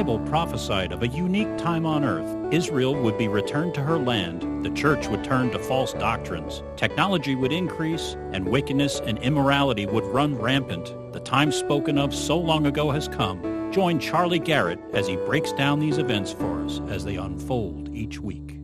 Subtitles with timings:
[0.00, 2.54] Bible prophesied of a unique time on earth.
[2.54, 7.34] Israel would be returned to her land, the church would turn to false doctrines, technology
[7.34, 10.86] would increase, and wickedness and immorality would run rampant.
[11.12, 13.70] The time spoken of so long ago has come.
[13.72, 18.18] Join Charlie Garrett as he breaks down these events for us as they unfold each
[18.18, 18.56] week.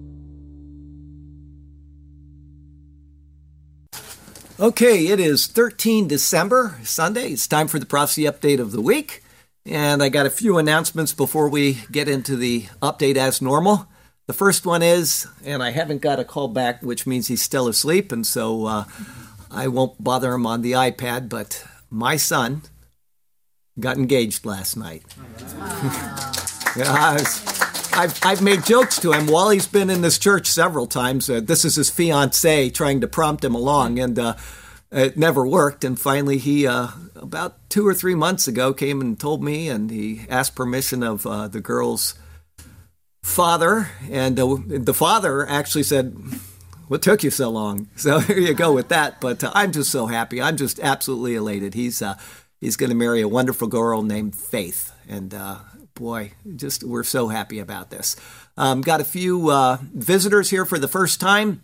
[4.58, 7.32] Okay, it is 13 December, Sunday.
[7.32, 9.22] It's time for the prophecy update of the week.
[9.66, 13.88] And I got a few announcements before we get into the update as normal.
[14.26, 17.66] The first one is, and I haven't got a call back, which means he's still
[17.66, 18.84] asleep, and so uh,
[19.50, 22.62] I won't bother him on the iPad, but my son
[23.78, 25.02] got engaged last night.
[26.76, 27.16] yeah,
[27.92, 31.28] I've, I've made jokes to him while he's been in this church several times.
[31.28, 34.34] Uh, this is his fiance trying to prompt him along, and uh,
[34.96, 35.84] it never worked.
[35.84, 39.90] And finally, he, uh, about two or three months ago, came and told me, and
[39.90, 42.14] he asked permission of uh, the girl's
[43.22, 43.90] father.
[44.10, 46.16] And uh, the father actually said,
[46.88, 47.88] What took you so long?
[47.96, 49.20] So here you go with that.
[49.20, 50.40] But uh, I'm just so happy.
[50.40, 51.74] I'm just absolutely elated.
[51.74, 52.02] He's,
[52.60, 54.92] he's going to marry a wonderful girl named Faith.
[55.08, 55.34] And
[55.94, 58.16] boy, just we're so happy about this.
[58.56, 61.62] Um, got a few uh, visitors here for the first time.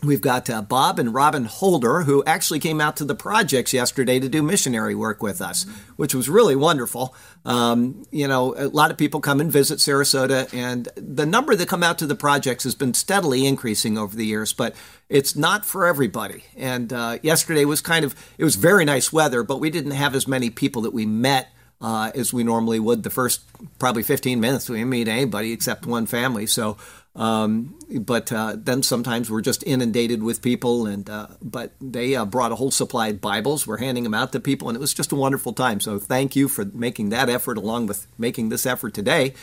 [0.00, 4.20] We've got uh, Bob and Robin Holder, who actually came out to the projects yesterday
[4.20, 7.16] to do missionary work with us, which was really wonderful.
[7.44, 11.68] Um, you know, a lot of people come and visit Sarasota, and the number that
[11.68, 14.76] come out to the projects has been steadily increasing over the years, but
[15.08, 16.44] it's not for everybody.
[16.56, 20.14] And uh, yesterday was kind of, it was very nice weather, but we didn't have
[20.14, 21.48] as many people that we met
[21.80, 23.40] uh, as we normally would the first
[23.78, 24.68] probably 15 minutes.
[24.68, 26.46] We didn't meet anybody except one family.
[26.46, 26.76] So,
[27.18, 30.86] um, but uh, then sometimes we're just inundated with people.
[30.86, 33.66] And uh, but they uh, brought a whole supply of Bibles.
[33.66, 35.80] We're handing them out to people, and it was just a wonderful time.
[35.80, 39.34] So thank you for making that effort, along with making this effort today.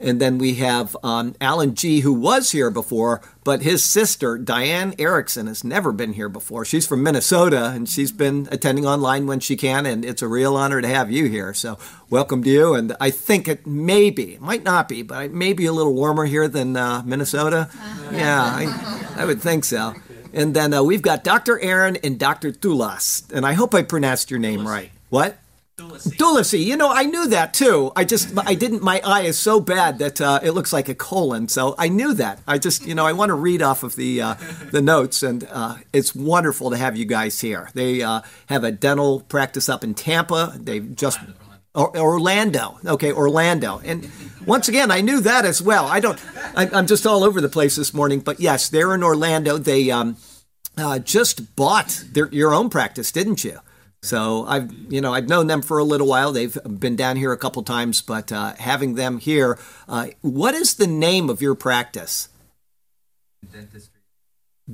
[0.00, 4.94] And then we have um, Alan G., who was here before, but his sister, Diane
[4.98, 6.64] Erickson, has never been here before.
[6.64, 10.56] She's from Minnesota, and she's been attending online when she can, and it's a real
[10.56, 11.54] honor to have you here.
[11.54, 11.78] So,
[12.10, 12.74] welcome to you.
[12.74, 15.94] And I think it may be, might not be, but it may be a little
[15.94, 17.70] warmer here than uh, Minnesota.
[18.12, 19.94] Yeah, I, I would think so.
[20.32, 21.60] And then uh, we've got Dr.
[21.60, 22.50] Aaron and Dr.
[22.50, 23.30] Tulas.
[23.32, 24.90] And I hope I pronounced your name right.
[25.08, 25.38] What?
[25.90, 26.64] Dulacey.
[26.64, 27.92] You know, I knew that too.
[27.96, 30.94] I just, I didn't, my eye is so bad that uh, it looks like a
[30.94, 31.48] colon.
[31.48, 32.40] So I knew that.
[32.46, 34.34] I just, you know, I want to read off of the, uh,
[34.70, 37.70] the notes and uh, it's wonderful to have you guys here.
[37.74, 40.54] They uh, have a dental practice up in Tampa.
[40.56, 41.18] They've just,
[41.74, 42.78] Orlando.
[42.86, 43.80] Okay, Orlando.
[43.84, 44.08] And
[44.46, 45.86] once again, I knew that as well.
[45.86, 46.20] I don't,
[46.56, 49.58] I, am just all over the place this morning, but yes, they're in Orlando.
[49.58, 50.16] They um,
[50.76, 53.58] uh, just bought their, your own practice, didn't you?
[54.04, 56.30] So I've you know I've known them for a little while.
[56.30, 60.74] They've been down here a couple times, but uh, having them here, uh, what is
[60.74, 62.28] the name of your practice?
[63.50, 64.00] Dentistry.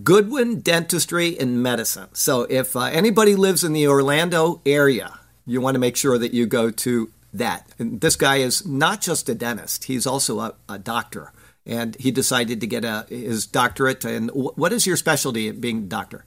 [0.03, 2.09] Goodwin Dentistry and Medicine.
[2.13, 6.35] So if uh, anybody lives in the Orlando area, you want to make sure that
[6.35, 7.69] you go to that.
[7.79, 11.33] And this guy is not just a dentist; he's also a, a doctor,
[11.65, 14.05] and he decided to get a, his doctorate.
[14.05, 16.25] And what is your specialty, being doctor?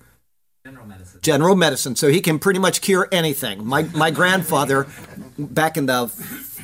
[0.65, 1.19] General medicine.
[1.21, 1.95] General medicine.
[1.97, 3.65] So he can pretty much cure anything.
[3.65, 4.87] My my grandfather,
[5.37, 6.03] back in the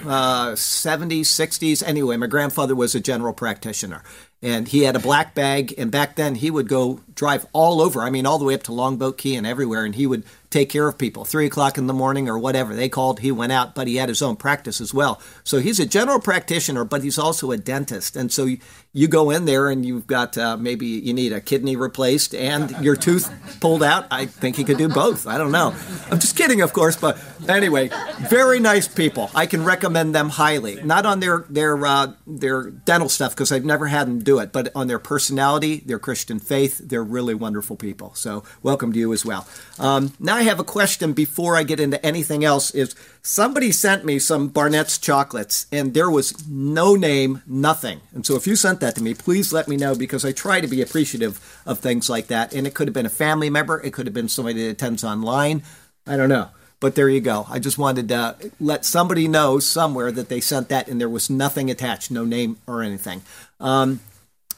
[0.05, 1.83] uh, 70s, 60s.
[1.85, 4.01] Anyway, my grandfather was a general practitioner,
[4.41, 5.73] and he had a black bag.
[5.77, 8.01] And back then, he would go drive all over.
[8.01, 9.83] I mean, all the way up to Longboat Key and everywhere.
[9.83, 11.25] And he would take care of people.
[11.25, 14.09] Three o'clock in the morning or whatever they called, he went out, but he had
[14.09, 15.21] his own practice as well.
[15.43, 18.15] So he's a general practitioner, but he's also a dentist.
[18.15, 18.47] And so
[18.91, 22.71] you go in there and you've got uh, maybe you need a kidney replaced and
[22.83, 24.07] your tooth pulled out.
[24.09, 25.27] I think he could do both.
[25.27, 25.75] I don't know.
[26.09, 27.91] I'm just kidding, of course, but anyway,
[28.29, 29.29] very nice people.
[29.35, 30.81] I can recommend them highly.
[30.81, 34.51] Not on their their uh, their dental stuff because I've never had them do it,
[34.51, 36.79] but on their personality, their Christian faith.
[36.83, 38.15] They're really wonderful people.
[38.15, 39.47] So welcome to you as well.
[39.77, 42.71] Um, now I have a question before I get into anything else.
[42.71, 47.99] Is somebody sent me some Barnett's chocolates and there was no name, nothing.
[48.13, 50.61] And so if you sent that to me, please let me know because I try
[50.61, 52.53] to be appreciative of things like that.
[52.53, 55.03] And it could have been a family member, it could have been somebody that attends
[55.03, 55.61] online.
[56.07, 56.51] I don't know.
[56.79, 57.45] But there you go.
[57.49, 61.29] I just wanted to let somebody know somewhere that they sent that and there was
[61.29, 63.23] nothing attached, no name or anything.
[63.59, 63.99] Um,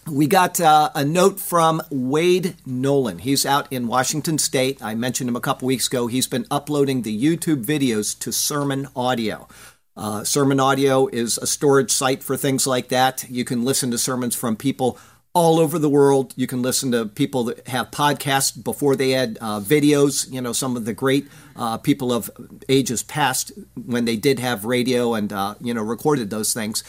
[0.08, 3.20] we got uh, a note from Wade Nolan.
[3.20, 4.82] He's out in Washington State.
[4.82, 6.08] I mentioned him a couple weeks ago.
[6.08, 9.48] He's been uploading the YouTube videos to Sermon Audio.
[9.96, 13.30] Uh, sermon Audio is a storage site for things like that.
[13.30, 14.98] You can listen to sermons from people
[15.34, 16.34] all over the world.
[16.36, 20.32] You can listen to people that have podcasts before they had uh, videos.
[20.32, 22.30] You know, some of the great uh, people of
[22.68, 26.84] ages past when they did have radio and, uh, you know, recorded those things.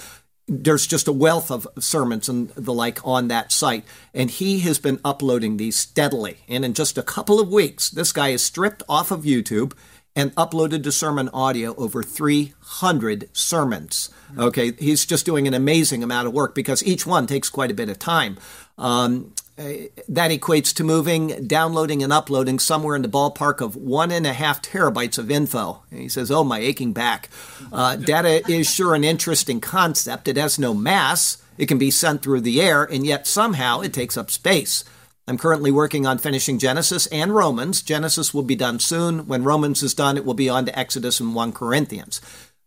[0.49, 3.85] There's just a wealth of sermons and the like on that site.
[4.13, 6.39] And he has been uploading these steadily.
[6.49, 9.73] And in just a couple of weeks, this guy is stripped off of YouTube
[10.15, 14.11] and uploaded to sermon audio over 300 sermons.
[14.37, 17.75] Okay, he's just doing an amazing amount of work because each one takes quite a
[17.75, 18.37] bit of time.
[18.77, 24.27] Um, that equates to moving, downloading, and uploading somewhere in the ballpark of one and
[24.27, 25.83] a half terabytes of info.
[25.91, 27.29] And he says, Oh, my aching back.
[27.73, 30.29] Uh, data is sure an interesting concept.
[30.29, 33.93] It has no mass, it can be sent through the air, and yet somehow it
[33.93, 34.85] takes up space.
[35.29, 37.81] I'm currently working on finishing Genesis and Romans.
[37.81, 39.29] Genesis will be done soon.
[39.29, 42.21] When Romans is done, it will be on to Exodus and 1 Corinthians.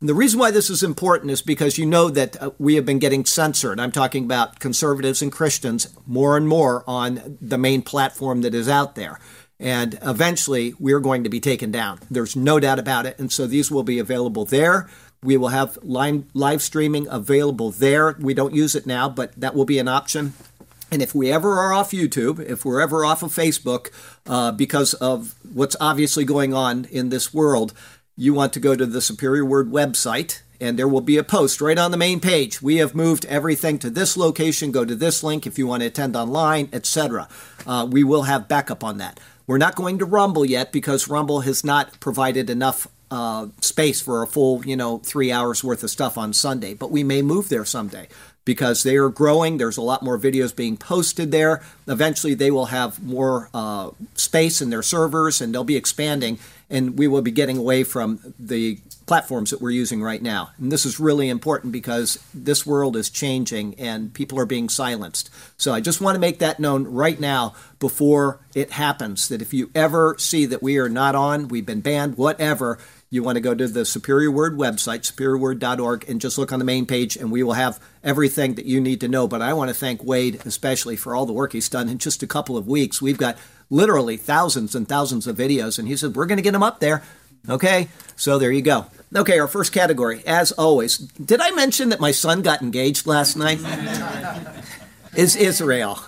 [0.06, 2.86] And the reason why this is important is because you know that uh, we have
[2.86, 3.80] been getting censored.
[3.80, 8.70] I'm talking about conservatives and Christians more and more on the main platform that is
[8.70, 9.20] out there.
[9.60, 12.02] And eventually, we're going to be taken down.
[12.12, 13.18] There's no doubt about it.
[13.18, 14.88] And so these will be available there.
[15.24, 18.16] We will have live, live streaming available there.
[18.20, 20.34] We don't use it now, but that will be an option.
[20.92, 23.90] And if we ever are off YouTube, if we're ever off of Facebook
[24.28, 27.74] uh, because of what's obviously going on in this world,
[28.18, 31.60] you want to go to the Superior Word website and there will be a post
[31.60, 32.62] right on the main page.
[32.62, 34.72] We have moved everything to this location.
[34.72, 37.28] Go to this link if you want to attend online, etc.
[37.68, 39.20] Uh, we will have backup on that.
[39.48, 44.24] We're not going to Rumble yet because Rumble has not provided enough uh, space for
[44.24, 46.74] a full, you know, three hours worth of stuff on Sunday.
[46.74, 48.08] But we may move there someday
[48.46, 49.58] because they are growing.
[49.58, 51.64] There's a lot more videos being posted there.
[51.88, 56.40] Eventually, they will have more uh, space in their servers and they'll be expanding,
[56.70, 60.52] and we will be getting away from the platforms that we're using right now.
[60.58, 65.30] And this is really important because this world is changing and people are being silenced.
[65.58, 69.54] So I just want to make that known right now before it happens that if
[69.54, 72.80] you ever see that we are not on, we've been banned, whatever,
[73.10, 76.66] you want to go to the Superior Word website, superiorword.org, and just look on the
[76.66, 79.28] main page, and we will have everything that you need to know.
[79.28, 82.24] But I want to thank Wade especially for all the work he's done in just
[82.24, 83.02] a couple of weeks.
[83.02, 83.38] We've got
[83.70, 86.80] literally thousands and thousands of videos, and he said, We're going to get them up
[86.80, 87.04] there.
[87.48, 88.88] Okay, so there you go.
[89.16, 90.98] Okay, our first category, as always.
[90.98, 93.60] Did I mention that my son got engaged last night?
[95.16, 96.00] is Israel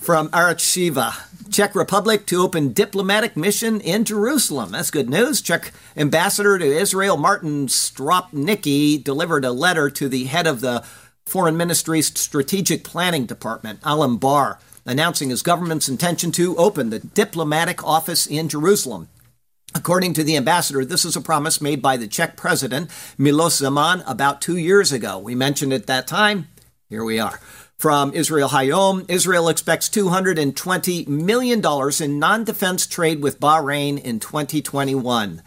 [0.00, 1.25] from Arutz Sheva.
[1.50, 4.72] Czech Republic to open diplomatic mission in Jerusalem.
[4.72, 5.40] That's good news.
[5.40, 10.84] Czech ambassador to Israel Martin Stropnicki delivered a letter to the head of the
[11.24, 17.84] Foreign Ministry's Strategic Planning Department, Alon Bar, announcing his government's intention to open the diplomatic
[17.84, 19.08] office in Jerusalem.
[19.74, 24.02] According to the ambassador, this is a promise made by the Czech president Milos Zeman
[24.06, 25.18] about two years ago.
[25.18, 26.48] We mentioned at that time.
[26.88, 27.40] Here we are.
[27.78, 31.62] From Israel Hayom, Israel expects $220 million
[32.00, 35.42] in non defense trade with Bahrain in 2021.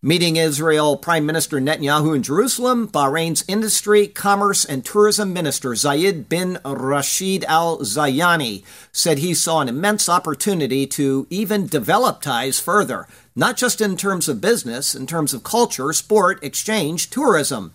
[0.00, 6.60] Meeting Israel Prime Minister Netanyahu in Jerusalem, Bahrain's Industry, Commerce, and Tourism Minister Zayed bin
[6.64, 8.62] Rashid Al Zayani
[8.92, 14.28] said he saw an immense opportunity to even develop ties further, not just in terms
[14.28, 17.72] of business, in terms of culture, sport, exchange, tourism.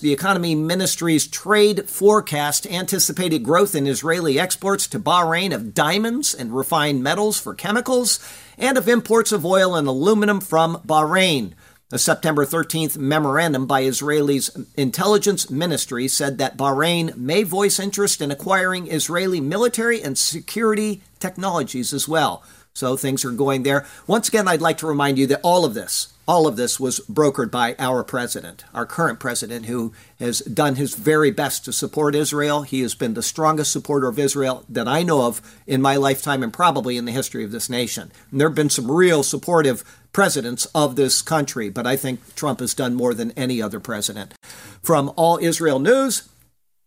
[0.00, 6.56] The Economy Ministry's trade forecast anticipated growth in Israeli exports to Bahrain of diamonds and
[6.56, 8.18] refined metals for chemicals,
[8.56, 11.52] and of imports of oil and aluminum from Bahrain.
[11.92, 18.30] A September 13th memorandum by Israel's intelligence ministry said that Bahrain may voice interest in
[18.30, 22.42] acquiring Israeli military and security technologies as well.
[22.72, 23.86] So things are going there.
[24.06, 27.00] Once again, I'd like to remind you that all of this, all of this was
[27.10, 32.14] brokered by our president, our current president, who has done his very best to support
[32.14, 32.62] Israel.
[32.62, 36.42] He has been the strongest supporter of Israel that I know of in my lifetime
[36.42, 38.12] and probably in the history of this nation.
[38.30, 42.60] And there have been some real supportive presidents of this country, but I think Trump
[42.60, 44.34] has done more than any other president.
[44.82, 46.29] From All Israel News,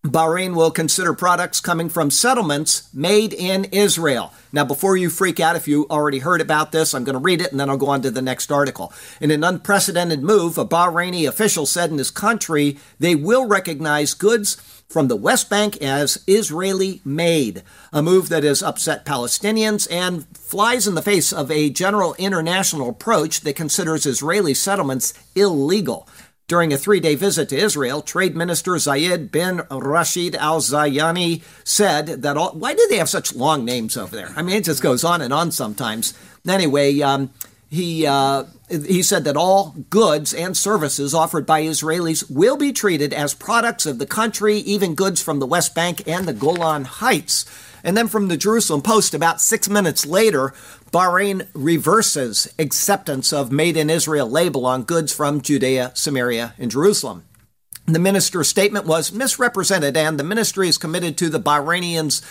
[0.03, 4.33] Bahrain will consider products coming from settlements made in Israel.
[4.51, 7.39] Now, before you freak out if you already heard about this, I'm going to read
[7.39, 8.91] it and then I'll go on to the next article.
[9.21, 14.55] In an unprecedented move, a Bahraini official said in his country they will recognize goods
[14.89, 20.85] from the West Bank as Israeli made, a move that has upset Palestinians and flies
[20.85, 26.09] in the face of a general international approach that considers Israeli settlements illegal.
[26.47, 32.07] During a three day visit to Israel, Trade Minister Zayed bin Rashid Al Zayani said
[32.07, 32.51] that all.
[32.51, 34.33] Why do they have such long names over there?
[34.35, 36.13] I mean, it just goes on and on sometimes.
[36.45, 37.31] Anyway, um,
[37.69, 43.13] he, uh, he said that all goods and services offered by Israelis will be treated
[43.13, 47.45] as products of the country, even goods from the West Bank and the Golan Heights.
[47.83, 50.53] And then from the Jerusalem Post, about six minutes later,
[50.91, 57.25] Bahrain reverses acceptance of Made in Israel label on goods from Judea, Samaria, and Jerusalem.
[57.85, 62.21] The minister's statement was misrepresented, and the ministry is committed to the Bahrainians'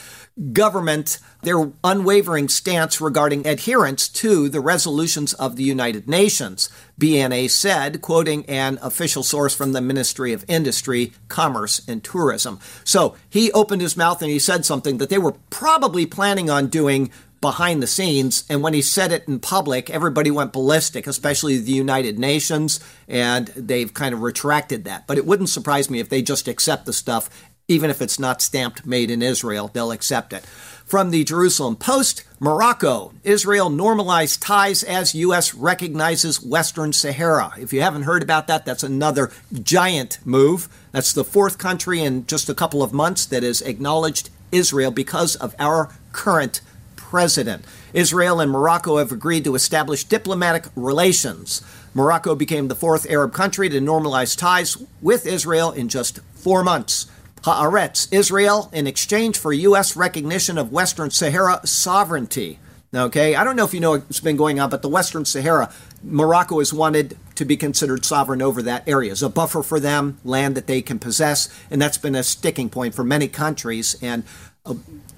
[0.53, 6.71] government their unwavering stance regarding adherence to the resolutions of the United Nations.
[6.99, 12.61] BNA said, quoting an official source from the Ministry of Industry, Commerce, and Tourism.
[12.85, 16.69] So he opened his mouth and he said something that they were probably planning on
[16.69, 17.11] doing
[17.43, 18.45] behind the scenes.
[18.49, 23.49] And when he said it in public, everybody went ballistic, especially the United Nations, and
[23.49, 25.07] they've kind of retracted that.
[25.07, 27.29] But it wouldn't surprise me if they just accept the stuff,
[27.69, 30.45] even if it's not stamped made in Israel, they'll accept it.
[30.45, 33.13] From the Jerusalem Post, Morocco.
[33.23, 35.55] Israel normalized ties as U.S.
[35.55, 37.53] recognizes Western Sahara.
[37.59, 39.31] If you haven't heard about that, that's another
[39.63, 40.69] giant move.
[40.91, 45.37] That's the fourth country in just a couple of months that has acknowledged Israel because
[45.37, 46.61] of our current
[46.97, 47.65] president.
[47.95, 51.63] Israel and Morocco have agreed to establish diplomatic relations.
[51.95, 57.07] Morocco became the fourth Arab country to normalize ties with Israel in just four months.
[57.43, 59.97] Haaretz, Israel, in exchange for U.S.
[59.97, 62.59] recognition of Western Sahara sovereignty.
[62.95, 65.73] Okay, I don't know if you know what's been going on, but the Western Sahara,
[66.03, 70.19] Morocco has wanted to be considered sovereign over that area as a buffer for them,
[70.25, 73.97] land that they can possess, and that's been a sticking point for many countries.
[74.03, 74.25] And
[74.67, 74.75] uh,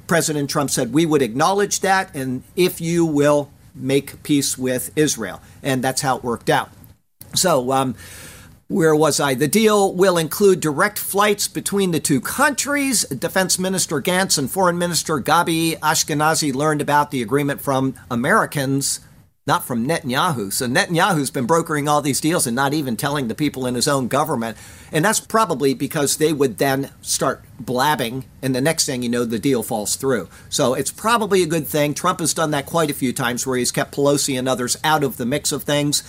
[0.07, 5.41] President Trump said, We would acknowledge that, and if you will make peace with Israel.
[5.63, 6.71] And that's how it worked out.
[7.35, 7.97] So, um,
[8.69, 9.35] where was I?
[9.35, 13.05] The deal will include direct flights between the two countries.
[13.05, 19.01] Defense Minister Gantz and Foreign Minister Gabi Ashkenazi learned about the agreement from Americans
[19.47, 20.53] not from Netanyahu.
[20.53, 23.87] So Netanyahu's been brokering all these deals and not even telling the people in his
[23.87, 24.57] own government.
[24.91, 29.25] And that's probably because they would then start blabbing, and the next thing you know,
[29.25, 30.29] the deal falls through.
[30.49, 31.95] So it's probably a good thing.
[31.95, 35.05] Trump has done that quite a few times where he's kept Pelosi and others out
[35.05, 36.03] of the mix of things,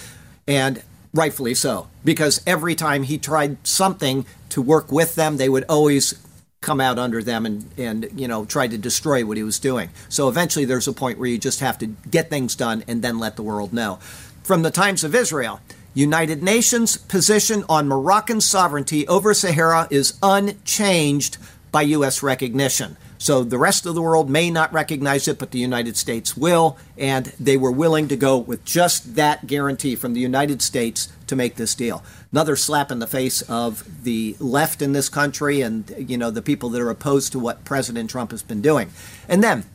[0.48, 0.82] and
[1.16, 6.14] rightfully so, because every time he tried something to work with them, they would always
[6.62, 9.90] come out under them and, and you know try to destroy what he was doing.
[10.10, 13.20] So eventually there's a point where you just have to get things done and then
[13.20, 14.00] let the world know.
[14.44, 15.62] From the times of Israel,
[15.94, 21.38] United Nations position on Moroccan sovereignty over Sahara is unchanged
[21.72, 22.22] by U.S.
[22.22, 22.98] recognition.
[23.26, 26.78] So the rest of the world may not recognize it, but the United States will,
[26.96, 31.36] and they were willing to go with just that guarantee from the United States to
[31.36, 32.04] make this deal.
[32.32, 36.44] Another slap in the face of the left in this country and you know the
[36.44, 38.92] people that are opposed to what President Trump has been doing.
[39.28, 39.66] And then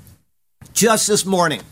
[0.73, 1.63] just this morning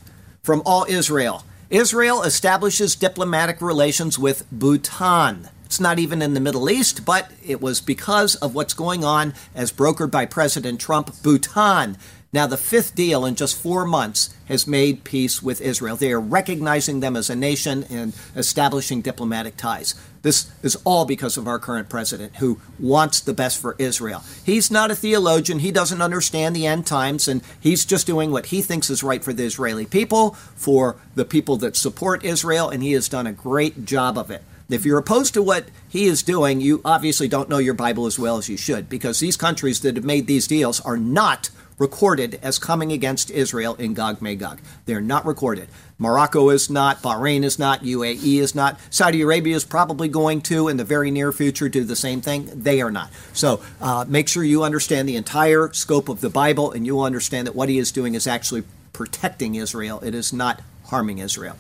[0.43, 5.49] from all Israel, Israel establishes diplomatic relations with Bhutan.
[5.69, 9.35] It's not even in the Middle East, but it was because of what's going on
[9.55, 11.23] as brokered by President Trump.
[11.23, 11.99] Bhutan
[12.31, 15.97] now, the fifth deal in just four months has made peace with Israel.
[15.97, 19.95] They are recognizing them as a nation and establishing diplomatic ties.
[20.21, 24.23] This is all because of our current president who wants the best for Israel.
[24.45, 28.47] He's not a theologian, he doesn't understand the end times, and he's just doing what
[28.47, 32.83] he thinks is right for the Israeli people, for the people that support Israel, and
[32.83, 34.43] he has done a great job of it.
[34.71, 38.19] If you're opposed to what he is doing, you obviously don't know your Bible as
[38.19, 41.49] well as you should, because these countries that have made these deals are not
[41.79, 44.61] recorded as coming against Israel in Gog Magog.
[44.85, 45.69] They're not recorded.
[45.97, 48.79] Morocco is not, Bahrain is not, UAE is not.
[48.91, 52.51] Saudi Arabia is probably going to, in the very near future, do the same thing.
[52.53, 53.11] They are not.
[53.33, 57.05] So uh, make sure you understand the entire scope of the Bible and you will
[57.05, 60.01] understand that what he is doing is actually protecting Israel.
[60.01, 61.57] It is not harming Israel.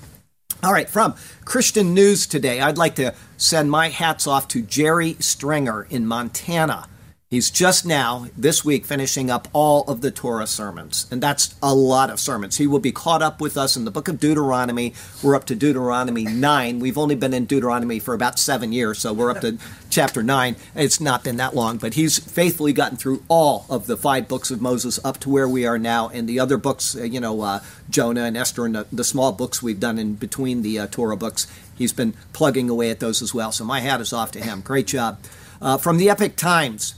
[0.61, 5.15] All right, from Christian News today, I'd like to send my hats off to Jerry
[5.21, 6.89] Stringer in Montana.
[7.31, 11.07] He's just now, this week, finishing up all of the Torah sermons.
[11.11, 12.57] And that's a lot of sermons.
[12.57, 14.95] He will be caught up with us in the book of Deuteronomy.
[15.23, 16.79] We're up to Deuteronomy 9.
[16.79, 19.59] We've only been in Deuteronomy for about seven years, so we're up to
[19.91, 20.57] chapter 9.
[20.75, 24.51] It's not been that long, but he's faithfully gotten through all of the five books
[24.51, 26.09] of Moses up to where we are now.
[26.09, 29.33] And the other books, uh, you know, uh, Jonah and Esther and the, the, small
[29.33, 33.21] books we've done in between the uh, Torah books, he's been plugging away at those
[33.21, 33.53] as well.
[33.53, 34.63] So my hat is off to him.
[34.63, 35.19] Great job.
[35.61, 36.95] Uh, from the Epic Times,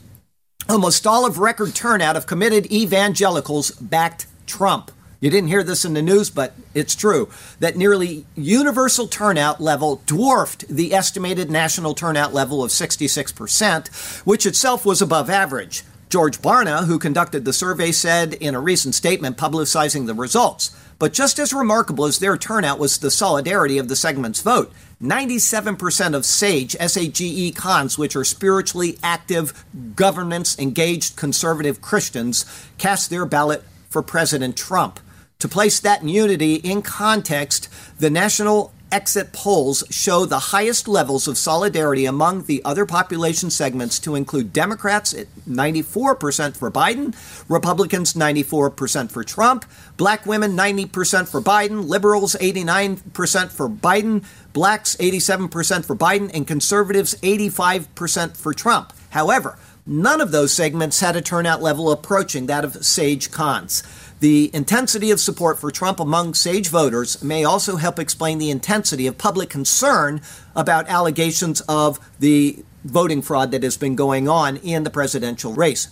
[0.71, 4.93] Almost all of record turnout of committed evangelicals backed Trump.
[5.19, 10.01] You didn't hear this in the news, but it's true that nearly universal turnout level
[10.07, 15.83] dwarfed the estimated national turnout level of 66%, which itself was above average.
[16.09, 20.71] George Barna, who conducted the survey, said in a recent statement publicizing the results.
[21.01, 24.73] But just as remarkable as their turnout was the solidarity of the segment's vote.
[25.03, 29.65] 97% of SAGE, S-A-G-E cons, which are spiritually active,
[29.97, 32.45] governance engaged conservative Christians,
[32.77, 35.01] cast their ballot for President Trump.
[35.39, 41.39] To place that unity in context, the National exit polls show the highest levels of
[41.39, 47.15] solidarity among the other population segments to include Democrats at 94% for Biden,
[47.49, 49.65] Republicans 94% for Trump,
[49.97, 57.15] black women 90% for Biden, liberals 89% for Biden, blacks 87% for Biden, and conservatives
[57.17, 58.93] 85% for Trump.
[59.11, 63.83] However, none of those segments had a turnout level approaching that of SAGE Cons.
[64.21, 69.07] The intensity of support for Trump among Sage voters may also help explain the intensity
[69.07, 70.21] of public concern
[70.55, 75.89] about allegations of the voting fraud that has been going on in the presidential race.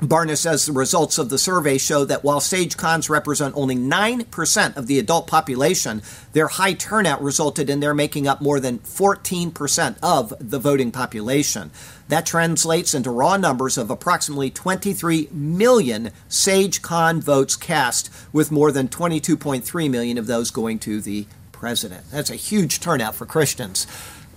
[0.00, 4.76] Barna says the results of the survey show that while SAGE Cons represent only 9%
[4.76, 6.02] of the adult population,
[6.34, 11.72] their high turnout resulted in their making up more than 14% of the voting population.
[12.06, 18.70] That translates into raw numbers of approximately 23 million SAGE Con votes cast, with more
[18.70, 22.08] than 22.3 million of those going to the president.
[22.12, 23.88] That's a huge turnout for Christians,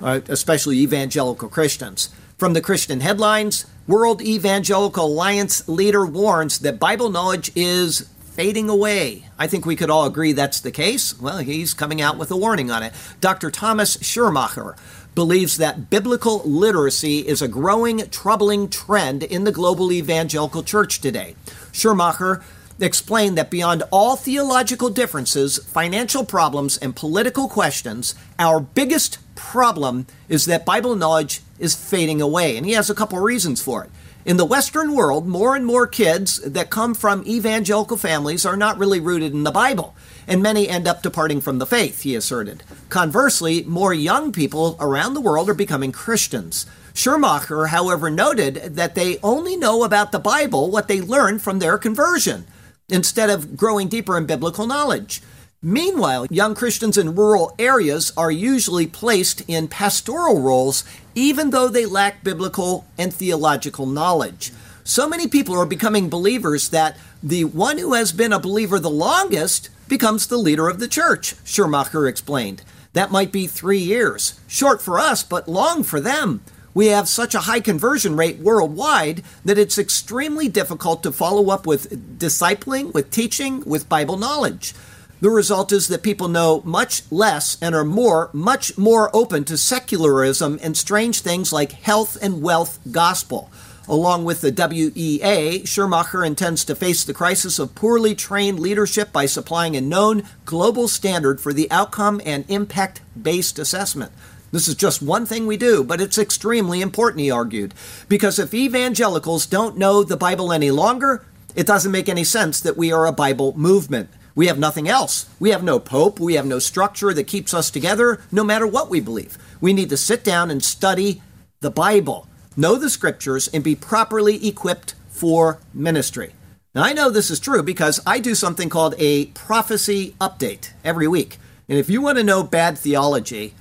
[0.01, 2.09] uh, especially evangelical Christians.
[2.39, 9.27] From the Christian headlines, World Evangelical Alliance leader warns that Bible knowledge is fading away.
[9.37, 11.19] I think we could all agree that's the case.
[11.19, 12.93] Well, he's coming out with a warning on it.
[13.19, 13.51] Dr.
[13.51, 14.77] Thomas Schirrmacher
[15.13, 21.35] believes that biblical literacy is a growing, troubling trend in the global evangelical church today.
[21.73, 22.41] Schirrmacher
[22.79, 30.45] explained that beyond all theological differences, financial problems, and political questions, our biggest problem is
[30.45, 32.57] that Bible knowledge is fading away.
[32.57, 33.91] And he has a couple reasons for it.
[34.23, 38.77] In the Western world, more and more kids that come from evangelical families are not
[38.77, 39.95] really rooted in the Bible,
[40.27, 42.63] and many end up departing from the faith, he asserted.
[42.89, 46.67] Conversely, more young people around the world are becoming Christians.
[46.93, 51.79] Schirrmacher, however, noted that they only know about the Bible what they learned from their
[51.79, 52.45] conversion,
[52.89, 55.21] instead of growing deeper in biblical knowledge.
[55.63, 61.85] Meanwhile, young Christians in rural areas are usually placed in pastoral roles even though they
[61.85, 64.51] lack biblical and theological knowledge.
[64.83, 68.89] So many people are becoming believers that the one who has been a believer the
[68.89, 72.63] longest becomes the leader of the church, Schirrmacher explained.
[72.93, 74.39] That might be three years.
[74.47, 76.41] Short for us, but long for them.
[76.73, 81.67] We have such a high conversion rate worldwide that it's extremely difficult to follow up
[81.67, 84.73] with discipling, with teaching, with Bible knowledge.
[85.21, 89.57] The result is that people know much less and are more, much more open to
[89.57, 93.51] secularism and strange things like health and wealth gospel.
[93.87, 99.27] Along with the WEA, Schirrmacher intends to face the crisis of poorly trained leadership by
[99.27, 104.11] supplying a known global standard for the outcome and impact based assessment.
[104.51, 107.75] This is just one thing we do, but it's extremely important, he argued.
[108.09, 111.23] Because if evangelicals don't know the Bible any longer,
[111.55, 114.09] it doesn't make any sense that we are a Bible movement.
[114.41, 115.27] We have nothing else.
[115.39, 116.19] We have no pope.
[116.19, 119.37] We have no structure that keeps us together, no matter what we believe.
[119.61, 121.21] We need to sit down and study
[121.59, 122.27] the Bible,
[122.57, 126.33] know the scriptures, and be properly equipped for ministry.
[126.73, 131.07] Now, I know this is true because I do something called a prophecy update every
[131.07, 131.37] week.
[131.69, 133.53] And if you want to know bad theology,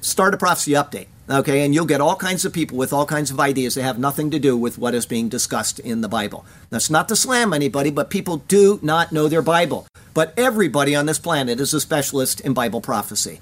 [0.00, 1.06] start a prophecy update.
[1.30, 3.98] Okay, and you'll get all kinds of people with all kinds of ideas that have
[4.00, 6.44] nothing to do with what is being discussed in the Bible.
[6.70, 9.86] That's not to slam anybody, but people do not know their Bible.
[10.16, 13.38] But everybody on this planet is a specialist in Bible prophecy.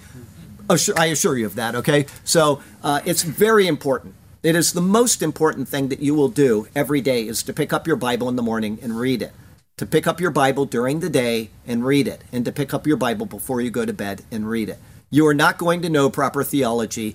[0.69, 2.07] I assure you of that, okay?
[2.25, 4.17] So uh, it's very important.
[4.43, 7.73] It is the most important thing that you will do every day is to pick
[7.73, 9.33] up your Bible in the morning and read it.
[9.77, 12.23] To pick up your Bible during the day and read it.
[12.33, 14.81] And to pick up your Bible before you go to bed and read it.
[15.11, 17.15] You are not going to know proper theology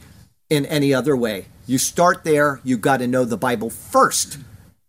[0.49, 1.47] in any other way.
[1.67, 4.37] You start there, you got to know the Bible first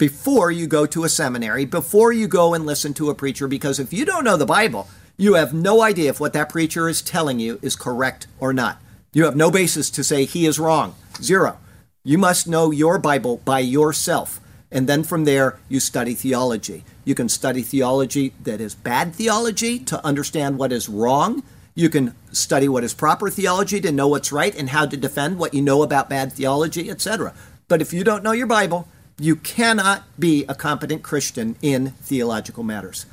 [0.01, 3.79] before you go to a seminary, before you go and listen to a preacher, because
[3.79, 7.03] if you don't know the Bible, you have no idea if what that preacher is
[7.03, 8.81] telling you is correct or not.
[9.13, 10.95] You have no basis to say he is wrong.
[11.21, 11.59] Zero.
[12.03, 14.41] You must know your Bible by yourself.
[14.71, 16.83] And then from there, you study theology.
[17.05, 22.15] You can study theology that is bad theology to understand what is wrong you can
[22.33, 25.63] study what is proper theology to know what's right and how to defend what you
[25.63, 27.33] know about bad theology, etc.
[27.69, 28.89] But if you don't know your Bible,
[29.21, 33.05] you cannot be a competent Christian in theological matters.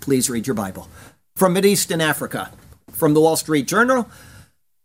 [0.00, 0.88] Please read your Bible.
[1.36, 2.50] From and Africa,
[2.90, 4.10] from the Wall Street Journal,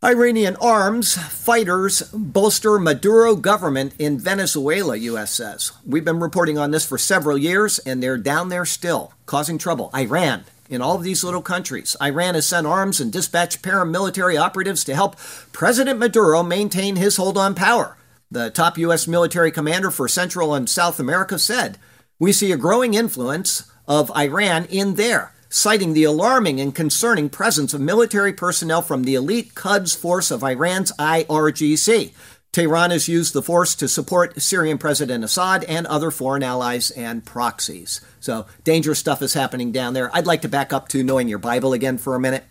[0.04, 5.32] Iranian arms fighters bolster Maduro government in Venezuela, U.S.
[5.32, 5.72] says.
[5.84, 9.90] We've been reporting on this for several years, and they're down there still, causing trouble.
[9.94, 11.96] Iran in all of these little countries.
[12.00, 15.16] Iran has sent arms and dispatched paramilitary operatives to help
[15.52, 17.96] President Maduro maintain his hold on power.
[18.34, 19.06] The top U.S.
[19.06, 21.78] military commander for Central and South America said,
[22.18, 27.72] We see a growing influence of Iran in there citing the alarming and concerning presence
[27.72, 32.12] of military personnel from the elite Quds force of Iran's IRGC.
[32.50, 37.24] Tehran has used the force to support Syrian President Assad and other foreign allies and
[37.24, 38.00] proxies.
[38.18, 40.10] So, dangerous stuff is happening down there.
[40.12, 42.44] I'd like to back up to knowing your Bible again for a minute.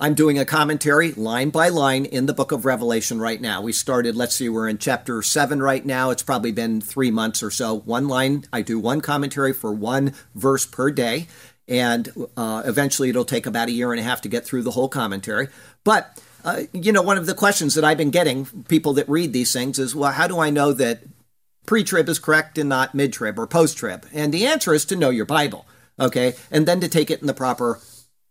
[0.00, 3.60] I'm doing a commentary line by line in the book of Revelation right now.
[3.62, 6.10] We started, let's see, we're in chapter 7 right now.
[6.10, 7.80] It's probably been three months or so.
[7.80, 11.26] One line, I do one commentary for one verse per day
[11.66, 14.70] and uh, eventually it'll take about a year and a half to get through the
[14.70, 15.48] whole commentary.
[15.82, 19.32] But uh, you know, one of the questions that I've been getting, people that read
[19.32, 21.00] these things, is, well, how do I know that
[21.66, 24.06] pre-trib is correct and not mid-trib or post-trib?
[24.14, 25.66] And the answer is to know your Bible,
[25.98, 27.80] okay, and then to take it in the proper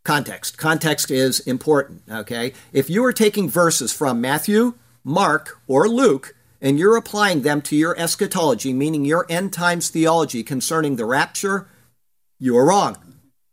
[0.07, 0.57] context.
[0.57, 2.53] Context is important, okay.
[2.71, 7.75] If you are taking verses from Matthew, Mark, or Luke and you're applying them to
[7.75, 11.67] your eschatology, meaning your end times theology concerning the rapture,
[12.39, 12.95] you are wrong.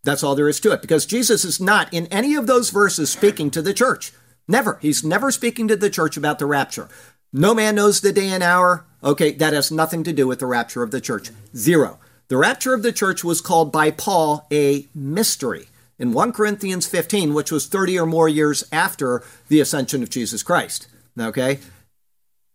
[0.05, 3.11] That's all there is to it because Jesus is not in any of those verses
[3.11, 4.13] speaking to the church.
[4.47, 4.79] Never.
[4.81, 6.89] He's never speaking to the church about the rapture.
[7.33, 8.87] No man knows the day and hour.
[9.03, 11.31] Okay, that has nothing to do with the rapture of the church.
[11.57, 11.99] Zero.
[12.29, 15.67] The rapture of the church was called by Paul a mystery
[15.99, 20.43] in 1 Corinthians 15, which was 30 or more years after the ascension of Jesus
[20.43, 20.89] Christ.
[21.19, 21.59] Okay?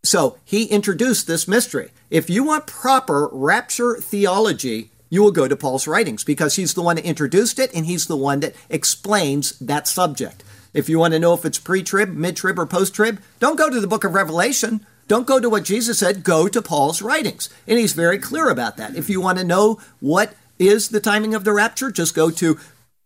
[0.04, 1.91] So he introduced this mystery.
[2.10, 6.82] If you want proper rapture theology, you will go to Paul's writings because he's the
[6.82, 10.43] one that introduced it and he's the one that explains that subject.
[10.73, 13.58] If you want to know if it's pre trib, mid trib, or post trib, don't
[13.58, 14.86] go to the book of Revelation.
[15.08, 17.49] Don't go to what Jesus said, go to Paul's writings.
[17.67, 18.95] And he's very clear about that.
[18.95, 22.60] If you want to know what is the timing of the rapture, just go to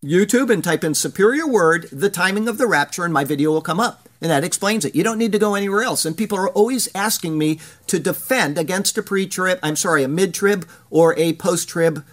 [0.04, 3.62] YouTube and type in Superior Word, the timing of the rapture, and my video will
[3.62, 4.10] come up.
[4.22, 4.96] And that explains it.
[4.96, 6.06] You don't need to go anywhere else.
[6.06, 10.08] And people are always asking me to defend against a pre trib, I'm sorry, a
[10.08, 12.06] mid trib or a post trib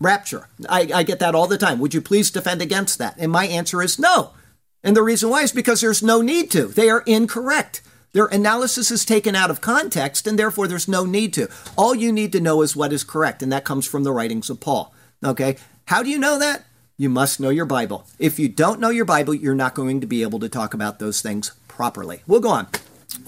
[0.00, 0.48] rapture.
[0.68, 1.78] I, I, get that all the time.
[1.78, 3.16] Would you please defend against that?
[3.18, 4.30] And my answer is no.
[4.82, 6.66] And the reason why is because there's no need to.
[6.66, 7.82] They are incorrect.
[8.12, 11.48] Their analysis is taken out of context, and therefore there's no need to.
[11.76, 14.50] All you need to know is what is correct, and that comes from the writings
[14.50, 14.94] of Paul.
[15.24, 15.56] Okay?
[15.86, 16.64] How do you know that?
[17.00, 18.06] You must know your Bible.
[18.18, 20.98] If you don't know your Bible, you're not going to be able to talk about
[20.98, 22.20] those things properly.
[22.26, 22.66] We'll go on.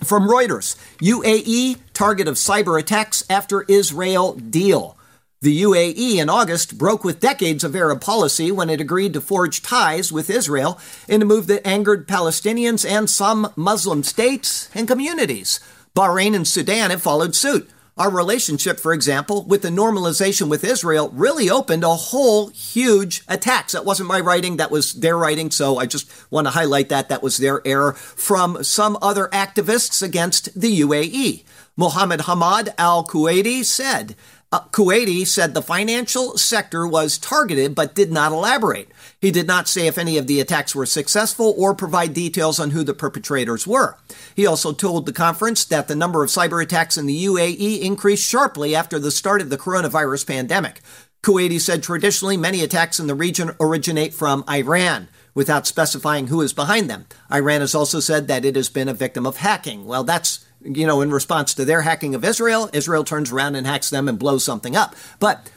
[0.04, 4.98] From Reuters UAE, target of cyber attacks after Israel deal.
[5.40, 9.62] The UAE in August broke with decades of Arab policy when it agreed to forge
[9.62, 15.60] ties with Israel in a move that angered Palestinians and some Muslim states and communities.
[15.96, 17.70] Bahrain and Sudan have followed suit.
[17.98, 23.72] Our relationship, for example, with the normalization with Israel really opened a whole huge attacks.
[23.72, 27.10] That wasn't my writing, that was their writing, so I just want to highlight that.
[27.10, 31.44] That was their error from some other activists against the UAE.
[31.76, 34.16] Mohammed Hamad al Kuwaiti said,
[34.50, 38.88] uh, Kuwaiti said the financial sector was targeted but did not elaborate.
[39.22, 42.72] He did not say if any of the attacks were successful or provide details on
[42.72, 43.96] who the perpetrators were.
[44.34, 48.28] He also told the conference that the number of cyber attacks in the UAE increased
[48.28, 50.80] sharply after the start of the coronavirus pandemic.
[51.22, 56.52] Kuwaiti said traditionally many attacks in the region originate from Iran without specifying who is
[56.52, 57.06] behind them.
[57.30, 59.86] Iran has also said that it has been a victim of hacking.
[59.86, 63.66] Well, that's you know, in response to their hacking of Israel, Israel turns around and
[63.66, 64.94] hacks them and blows something up.
[65.20, 65.48] But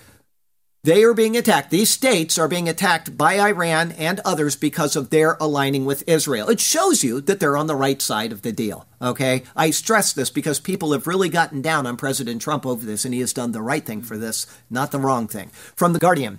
[0.85, 1.71] they are being attacked.
[1.71, 6.47] These states are being attacked by Iran and others because of their aligning with Israel.
[6.47, 8.85] It shows you that they're on the right side of the deal.
[9.01, 9.43] Okay?
[9.55, 13.15] I stress this because people have really gotten down on President Trump over this, and
[13.15, 15.49] he has done the right thing for this, not the wrong thing.
[15.75, 16.37] From The Guardian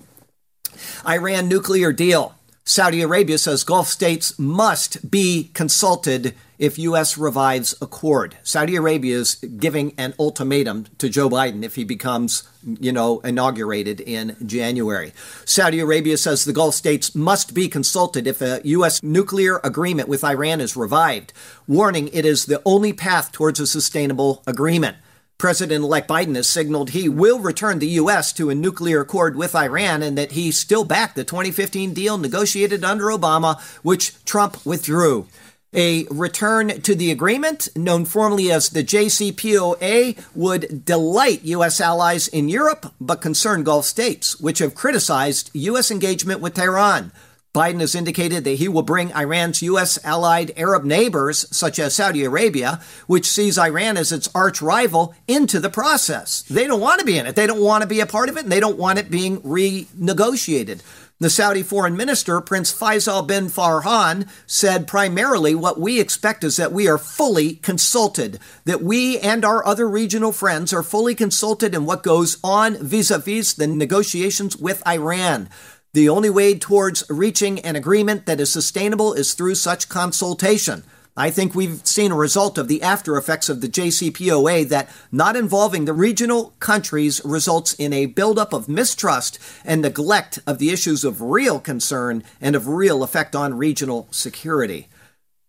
[1.07, 2.36] Iran nuclear deal.
[2.69, 7.17] Saudi Arabia says Gulf states must be consulted if U.S.
[7.17, 8.37] revives Accord.
[8.43, 14.01] Saudi Arabia is giving an ultimatum to Joe Biden if he becomes, you know, inaugurated
[14.01, 15.13] in January.
[15.45, 19.01] Saudi Arabia says the Gulf states must be consulted if a U.S.
[19.01, 21.33] nuclear agreement with Iran is revived,
[21.69, 24.97] warning it is the only path towards a sustainable agreement.
[25.39, 28.33] President elect Biden has signaled he will return the U.S.
[28.33, 32.83] to a nuclear accord with Iran and that he still backed the 2015 deal negotiated
[32.83, 35.27] under Obama, which Trump withdrew.
[35.75, 41.83] A return to the agreement, known formally as the JCPOA, would delight U.S.
[41.83, 45.91] allies in Europe but concern Gulf states, which have criticized U.S.
[45.91, 47.13] engagement with Tehran.
[47.57, 49.99] Biden has indicated that he will bring Iran's U.S.
[50.05, 55.59] allied Arab neighbors, such as Saudi Arabia, which sees Iran as its arch rival, into
[55.59, 56.43] the process.
[56.43, 57.35] They don't want to be in it.
[57.35, 59.41] They don't want to be a part of it, and they don't want it being
[59.41, 60.83] renegotiated.
[61.19, 66.73] The Saudi foreign minister, Prince Faisal bin Farhan, said primarily what we expect is that
[66.73, 71.87] we are fully consulted, that we and our other regional friends are fully consulted in
[71.87, 75.49] what goes on vis a vis the negotiations with Iran.
[75.97, 80.85] The only way towards reaching an agreement that is sustainable is through such consultation.
[81.17, 85.37] I think we've seen a result of the after effects of the JCPOA that not
[85.37, 91.03] involving the regional countries results in a buildup of mistrust and neglect of the issues
[91.03, 94.89] of real concern and of real effect on regional security.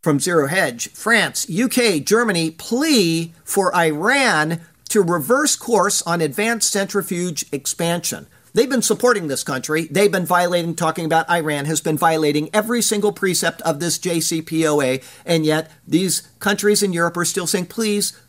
[0.02, 7.46] From Zero Hedge, France, UK, Germany plea for Iran to reverse course on advanced centrifuge
[7.52, 8.28] expansion.
[8.54, 9.88] They've been supporting this country.
[9.92, 15.04] They've been violating, talking about Iran, has been violating every single precept of this JCPOA.
[15.26, 18.20] And yet, these countries in Europe are still saying, please,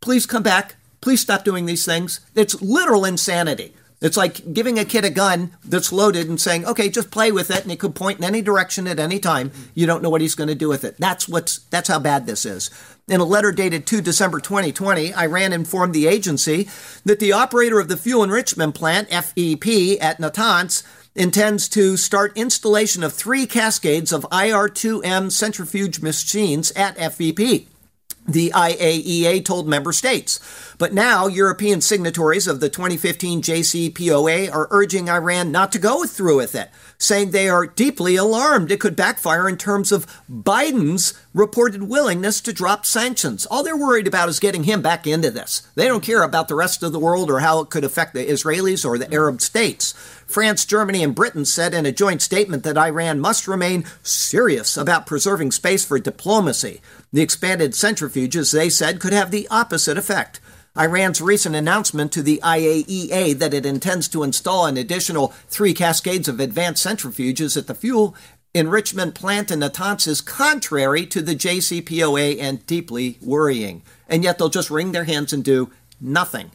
[0.00, 0.76] please come back.
[1.00, 2.20] Please stop doing these things.
[2.34, 3.74] It's literal insanity.
[4.02, 7.50] It's like giving a kid a gun that's loaded and saying, okay, just play with
[7.50, 9.52] it, and it could point in any direction at any time.
[9.74, 10.96] You don't know what he's going to do with it.
[10.98, 12.68] That's what's that's how bad this is.
[13.08, 16.68] In a letter dated 2 December 2020, Iran informed the agency
[17.04, 20.82] that the operator of the fuel enrichment plant, FEP, at Natanz
[21.14, 27.66] intends to start installation of three cascades of IR2M centrifuge machines at FEP
[28.26, 30.38] the IAEA told member states.
[30.78, 36.36] But now, European signatories of the 2015 JCPOA are urging Iran not to go through
[36.36, 41.84] with it, saying they are deeply alarmed it could backfire in terms of Biden's reported
[41.84, 43.46] willingness to drop sanctions.
[43.46, 45.68] All they're worried about is getting him back into this.
[45.74, 48.24] They don't care about the rest of the world or how it could affect the
[48.24, 49.94] Israelis or the Arab states.
[50.32, 55.06] France, Germany, and Britain said in a joint statement that Iran must remain serious about
[55.06, 56.80] preserving space for diplomacy.
[57.12, 60.40] The expanded centrifuges, they said, could have the opposite effect.
[60.76, 66.28] Iran's recent announcement to the IAEA that it intends to install an additional three cascades
[66.28, 68.16] of advanced centrifuges at the fuel
[68.54, 73.82] enrichment plant in Natanz is contrary to the JCPOA and deeply worrying.
[74.08, 76.50] And yet they'll just wring their hands and do nothing.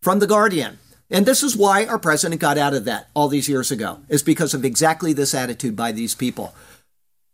[0.00, 0.78] From The Guardian,
[1.14, 4.24] and this is why our president got out of that all these years ago, is
[4.24, 6.54] because of exactly this attitude by these people.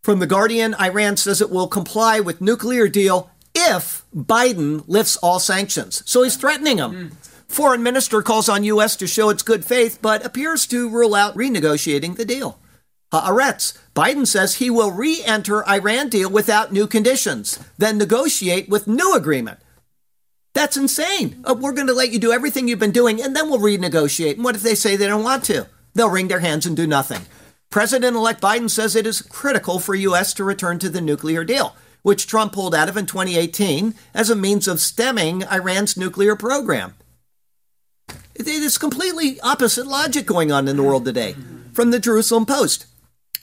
[0.02, 5.38] From The Guardian, Iran says it will comply with nuclear deal if Biden lifts all
[5.38, 6.02] sanctions.
[6.04, 6.92] So he's threatening them.
[6.92, 7.30] Mm.
[7.48, 8.96] Foreign minister calls on U.S.
[8.96, 12.58] to show its good faith, but appears to rule out renegotiating the deal.
[13.12, 18.86] Haaretz, Biden says he will re enter Iran deal without new conditions, then negotiate with
[18.86, 19.58] new agreement.
[20.52, 21.42] That's insane.
[21.44, 24.34] Uh, we're going to let you do everything you've been doing, and then we'll renegotiate.
[24.34, 25.68] And what if they say they don't want to?
[25.94, 27.22] They'll wring their hands and do nothing.
[27.70, 30.34] President elect Biden says it is critical for U.S.
[30.34, 34.34] to return to the nuclear deal, which Trump pulled out of in 2018 as a
[34.34, 36.94] means of stemming Iran's nuclear program.
[38.34, 41.36] It is completely opposite logic going on in the world today.
[41.72, 42.86] From the Jerusalem Post.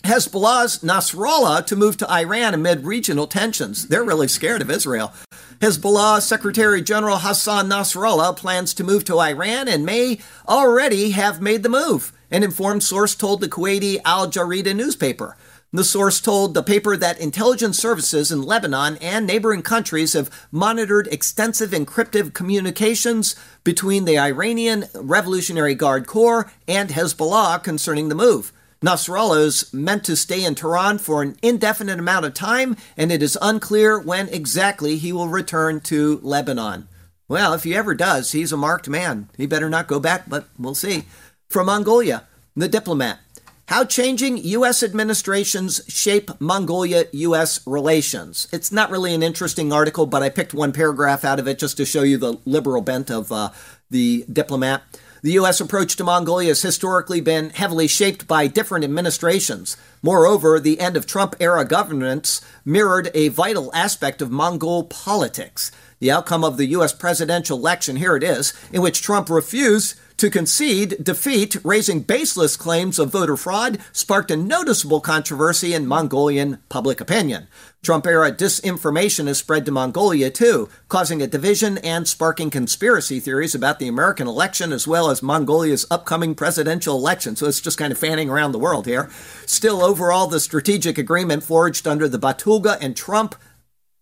[0.04, 3.88] Hezbollah's Nasrallah to move to Iran amid regional tensions.
[3.88, 5.14] They're really scared of Israel.
[5.60, 11.64] Hezbollah Secretary General Hassan Nasrallah plans to move to Iran and may already have made
[11.64, 12.14] the move.
[12.30, 15.36] An informed source told the Kuwaiti Al Jarida newspaper.
[15.74, 21.08] The source told the paper that intelligence services in Lebanon and neighboring countries have monitored
[21.08, 28.54] extensive encrypted communications between the Iranian Revolutionary Guard Corps and Hezbollah concerning the move.
[28.82, 33.24] Nasrallah is meant to stay in Tehran for an indefinite amount of time, and it
[33.24, 36.88] is unclear when exactly he will return to Lebanon.
[37.28, 39.30] Well, if he ever does, he's a marked man.
[39.36, 41.06] He better not go back, but we'll see.
[41.50, 42.24] From Mongolia,
[42.56, 43.20] The Diplomat.
[43.68, 44.82] How changing U.S.
[44.82, 47.60] administrations shape Mongolia U.S.
[47.68, 48.48] relations.
[48.54, 51.76] It's not really an interesting article, but I picked one paragraph out of it just
[51.78, 53.50] to show you the liberal bent of uh,
[53.90, 54.84] the diplomat.
[55.28, 55.60] The U.S.
[55.60, 59.76] approach to Mongolia has historically been heavily shaped by different administrations.
[60.02, 65.70] Moreover, the end of Trump era governance mirrored a vital aspect of Mongol politics.
[66.00, 66.94] The outcome of the U.S.
[66.94, 73.00] presidential election, here it is, in which Trump refused to concede defeat, raising baseless claims
[73.00, 77.48] of voter fraud, sparked a noticeable controversy in Mongolian public opinion.
[77.84, 83.56] Trump era disinformation has spread to Mongolia too, causing a division and sparking conspiracy theories
[83.56, 87.36] about the American election as well as Mongolia's upcoming presidential election.
[87.36, 89.10] So it's just kind of fanning around the world here.
[89.46, 93.36] Still, overall, the strategic agreement forged under the Battulga and Trump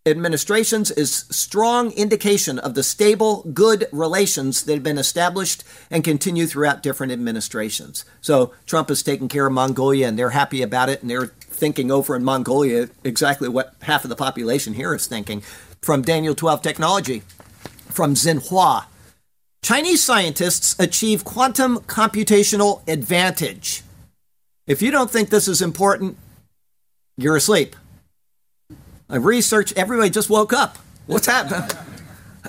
[0.06, 6.46] administrations is strong indication of the stable, good relations that have been established and continue
[6.46, 8.06] throughout different administrations.
[8.22, 11.90] So Trump has taken care of Mongolia and they're happy about it and they're thinking
[11.90, 15.42] over in Mongolia exactly what half of the population here is thinking.
[15.82, 17.24] From Daniel 12 Technology,
[17.90, 18.86] from Xinhua.
[19.64, 23.82] Chinese scientists achieve quantum computational advantage.
[24.68, 26.18] If you don't think this is important,
[27.18, 27.76] you're asleep.
[29.08, 30.80] A research, everybody just woke up.
[31.06, 31.70] What's happening?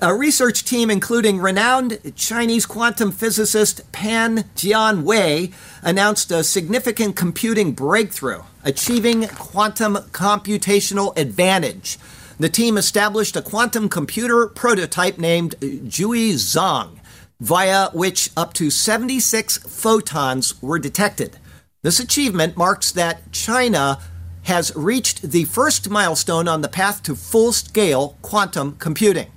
[0.00, 8.42] A research team, including renowned Chinese quantum physicist Pan Jianwei, announced a significant computing breakthrough,
[8.64, 11.98] achieving quantum computational advantage.
[12.40, 17.00] The team established a quantum computer prototype named Jiuzhang,
[17.38, 21.36] via which up to 76 photons were detected.
[21.82, 23.98] This achievement marks that China
[24.46, 29.30] has reached the first milestone on the path to full scale quantum computing.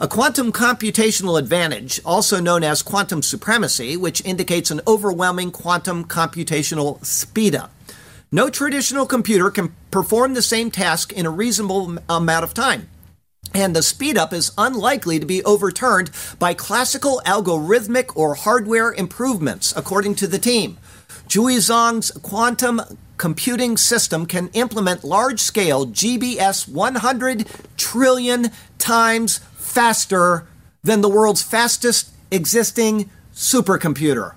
[0.00, 6.98] A quantum computational advantage, also known as quantum supremacy, which indicates an overwhelming quantum computational
[7.00, 7.68] speedup.
[8.32, 12.88] No traditional computer can perform the same task in a reasonable amount of time.
[13.52, 20.14] And the speedup is unlikely to be overturned by classical algorithmic or hardware improvements, according
[20.16, 20.78] to the team.
[21.28, 22.80] Jiuzhang's quantum
[23.16, 27.46] computing system can implement large scale GBS 100
[27.76, 30.46] trillion times faster
[30.82, 34.34] than the world's fastest existing supercomputer.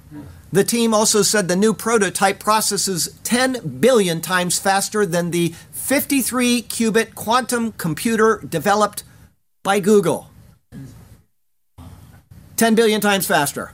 [0.52, 6.63] The team also said the new prototype processes 10 billion times faster than the 53
[6.63, 9.04] qubit quantum computer developed
[9.63, 10.30] by Google.
[12.56, 13.74] 10 billion times faster.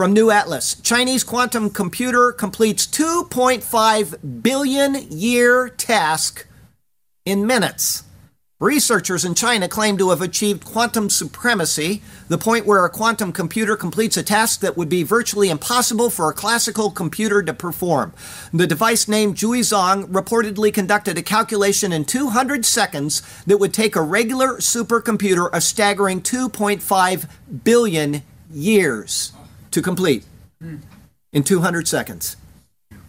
[0.00, 6.46] From New Atlas Chinese quantum computer completes 2.5 billion year task
[7.26, 8.04] in minutes.
[8.58, 13.76] Researchers in China claim to have achieved quantum supremacy, the point where a quantum computer
[13.76, 18.14] completes a task that would be virtually impossible for a classical computer to perform.
[18.54, 24.00] The device named Jiuzhang reportedly conducted a calculation in 200 seconds that would take a
[24.00, 27.28] regular supercomputer a staggering 2.5
[27.64, 29.32] billion years
[29.70, 30.24] to complete
[31.32, 32.36] in 200 seconds.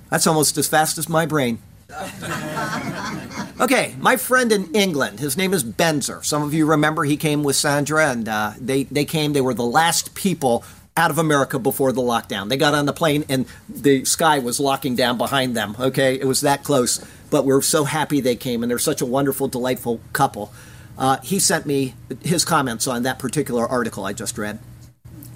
[0.09, 1.59] That's almost as fast as my brain.
[3.61, 6.25] Okay, my friend in England, his name is Benzer.
[6.25, 9.53] Some of you remember he came with Sandra, and uh, they, they came, they were
[9.53, 10.63] the last people
[10.97, 12.49] out of America before the lockdown.
[12.49, 16.15] They got on the plane, and the sky was locking down behind them, okay?
[16.15, 19.47] It was that close, but we're so happy they came, and they're such a wonderful,
[19.47, 20.51] delightful couple.
[20.97, 21.93] Uh, he sent me
[22.23, 24.57] his comments on that particular article I just read.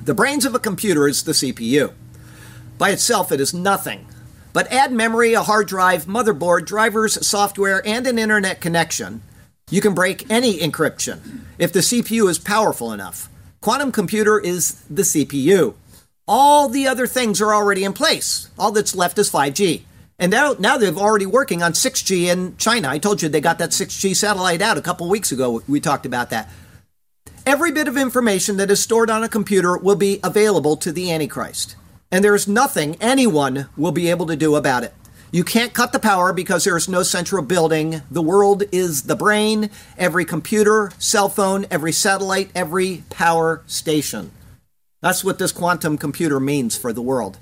[0.06, 1.92] The brains of a computer is the CPU.
[2.78, 4.06] By itself, it is nothing
[4.54, 9.22] but add memory, a hard drive, motherboard, drivers, software, and an internet connection.
[9.70, 13.28] You can break any encryption if the CPU is powerful enough.
[13.60, 15.74] Quantum computer is the CPU.
[16.26, 18.50] All the other things are already in place.
[18.58, 19.82] All that's left is 5G.
[20.20, 22.88] And now, now they're already working on 6G in China.
[22.88, 25.64] I told you they got that 6G satellite out a couple weeks ago.
[25.68, 26.50] We talked about that.
[27.46, 31.12] Every bit of information that is stored on a computer will be available to the
[31.12, 31.76] Antichrist
[32.12, 34.94] and there's nothing anyone will be able to do about it.
[35.32, 38.02] You can't cut the power because there's no central building.
[38.10, 44.32] The world is the brain, every computer, cell phone, every satellite, every power station.
[45.02, 47.38] That's what this quantum computer means for the world.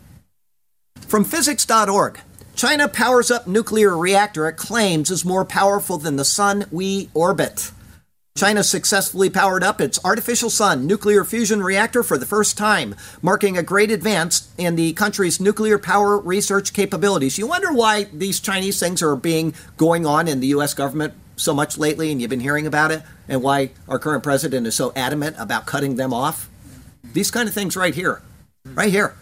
[1.02, 2.20] From physics.org,
[2.56, 7.72] China powers up nuclear reactor it claims is more powerful than the sun we orbit.
[8.36, 13.58] China successfully powered up its artificial sun nuclear fusion reactor for the first time, marking
[13.58, 17.38] a great advance in the country's nuclear power research capabilities.
[17.38, 21.54] You wonder why these Chinese things are being going on in the US government so
[21.54, 24.91] much lately and you've been hearing about it and why our current president is so
[24.96, 26.50] adamant about cutting them off?
[27.04, 28.24] These kind of things right here.
[28.65, 29.15] Right here.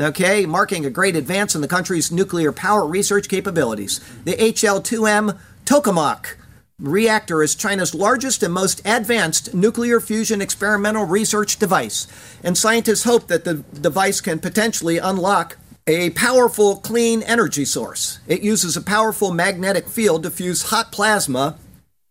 [0.00, 4.00] Okay, marking a great advance in the country's nuclear power research capabilities.
[4.24, 6.34] The HL2M tokamak
[6.82, 12.06] reactor is China's largest and most advanced nuclear fusion experimental research device,
[12.42, 18.18] and scientists hope that the device can potentially unlock a powerful clean energy source.
[18.26, 21.56] It uses a powerful magnetic field to fuse hot plasma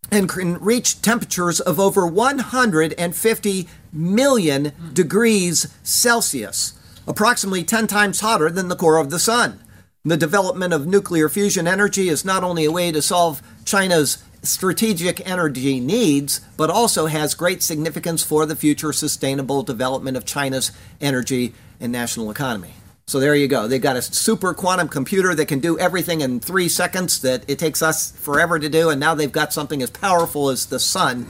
[0.09, 6.73] and can reach temperatures of over 150 million degrees Celsius,
[7.07, 9.59] approximately 10 times hotter than the core of the sun.
[10.03, 15.27] The development of nuclear fusion energy is not only a way to solve China's strategic
[15.27, 21.53] energy needs, but also has great significance for the future sustainable development of China's energy
[21.79, 22.73] and national economy.
[23.07, 23.67] So there you go.
[23.67, 27.59] They've got a super quantum computer that can do everything in three seconds that it
[27.59, 31.27] takes us forever to do, and now they've got something as powerful as the sun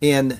[0.00, 0.38] in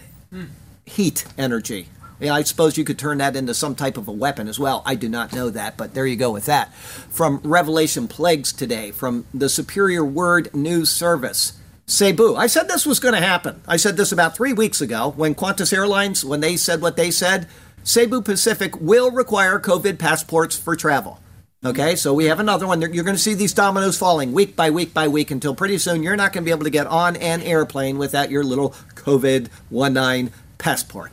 [0.84, 1.88] heat energy.
[2.20, 4.82] Yeah, I suppose you could turn that into some type of a weapon as well.
[4.86, 6.72] I do not know that, but there you go with that.
[6.74, 11.54] From Revelation Plagues today, from the Superior Word News Service.
[11.86, 12.34] Cebu.
[12.34, 13.60] I said this was going to happen.
[13.68, 17.10] I said this about three weeks ago when Qantas Airlines, when they said what they
[17.10, 17.46] said,
[17.82, 21.20] Cebu Pacific will require COVID passports for travel.
[21.64, 22.80] Okay, so we have another one.
[22.80, 26.02] You're going to see these dominoes falling week by week by week until pretty soon
[26.02, 29.48] you're not going to be able to get on an airplane without your little COVID
[29.70, 31.10] 19 passport.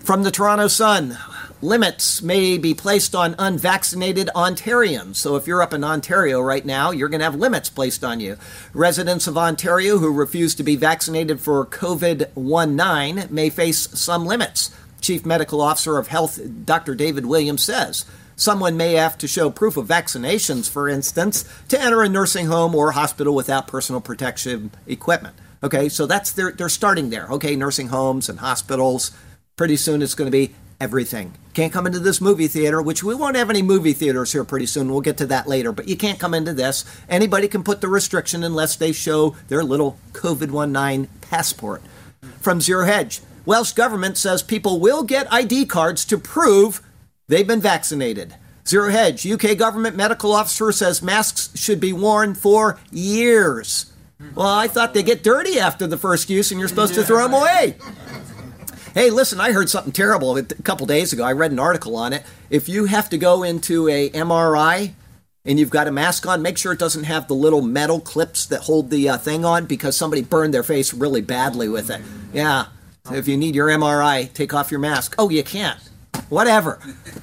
[0.00, 1.16] From the Toronto Sun,
[1.64, 5.16] limits may be placed on unvaccinated Ontarians.
[5.16, 8.20] So if you're up in Ontario right now, you're going to have limits placed on
[8.20, 8.36] you.
[8.72, 14.70] Residents of Ontario who refuse to be vaccinated for COVID 19 may face some limits.
[15.00, 16.94] Chief Medical Officer of Health, Dr.
[16.94, 18.04] David Williams, says.
[18.36, 22.74] Someone may have to show proof of vaccinations, for instance, to enter a nursing home
[22.74, 25.36] or hospital without personal protection equipment.
[25.62, 27.26] Okay, so that's their, they're starting there.
[27.30, 29.12] Okay, nursing homes and hospitals.
[29.56, 30.54] Pretty soon it's going to be
[30.84, 31.34] everything.
[31.52, 34.66] Can't come into this movie theater, which we won't have any movie theaters here pretty
[34.66, 34.88] soon.
[34.88, 36.84] We'll get to that later, but you can't come into this.
[37.08, 41.82] Anybody can put the restriction unless they show their little COVID 19 passport.
[42.40, 46.80] From Zero Hedge, Welsh government says people will get ID cards to prove
[47.26, 48.34] They've been vaccinated.
[48.66, 53.92] Zero Hedge, UK government medical officer says masks should be worn for years.
[54.34, 57.22] Well, I thought they get dirty after the first use and you're supposed to throw
[57.22, 57.76] them away.
[58.94, 61.24] Hey, listen, I heard something terrible a couple days ago.
[61.24, 62.22] I read an article on it.
[62.48, 64.92] If you have to go into a MRI
[65.44, 68.46] and you've got a mask on, make sure it doesn't have the little metal clips
[68.46, 72.02] that hold the uh, thing on because somebody burned their face really badly with it.
[72.32, 72.66] Yeah.
[73.10, 75.16] if you need your MRI, take off your mask.
[75.18, 75.80] Oh, you can't.
[76.28, 76.78] Whatever.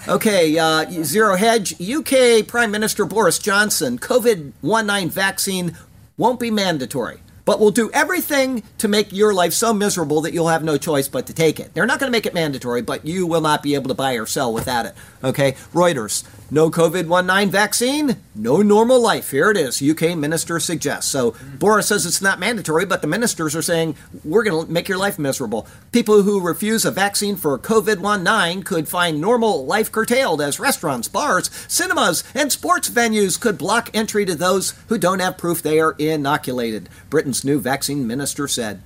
[0.09, 1.73] Okay, uh, Zero Hedge.
[1.81, 5.77] UK Prime Minister Boris Johnson, COVID 19 vaccine
[6.17, 10.47] won't be mandatory but will do everything to make your life so miserable that you'll
[10.47, 11.73] have no choice but to take it.
[11.73, 14.13] They're not going to make it mandatory, but you will not be able to buy
[14.13, 14.95] or sell without it.
[15.23, 15.53] Okay?
[15.73, 16.23] Reuters.
[16.53, 19.31] No COVID 19 vaccine, no normal life.
[19.31, 19.81] Here it is.
[19.81, 21.09] UK minister suggests.
[21.09, 23.95] So Boris says it's not mandatory, but the ministers are saying
[24.25, 25.65] we're going to make your life miserable.
[25.93, 31.07] People who refuse a vaccine for COVID 19 could find normal life curtailed as restaurants,
[31.07, 35.79] bars, cinemas, and sports venues could block entry to those who don't have proof they
[35.79, 36.89] are inoculated.
[37.09, 38.81] Britain's new vaccine minister said.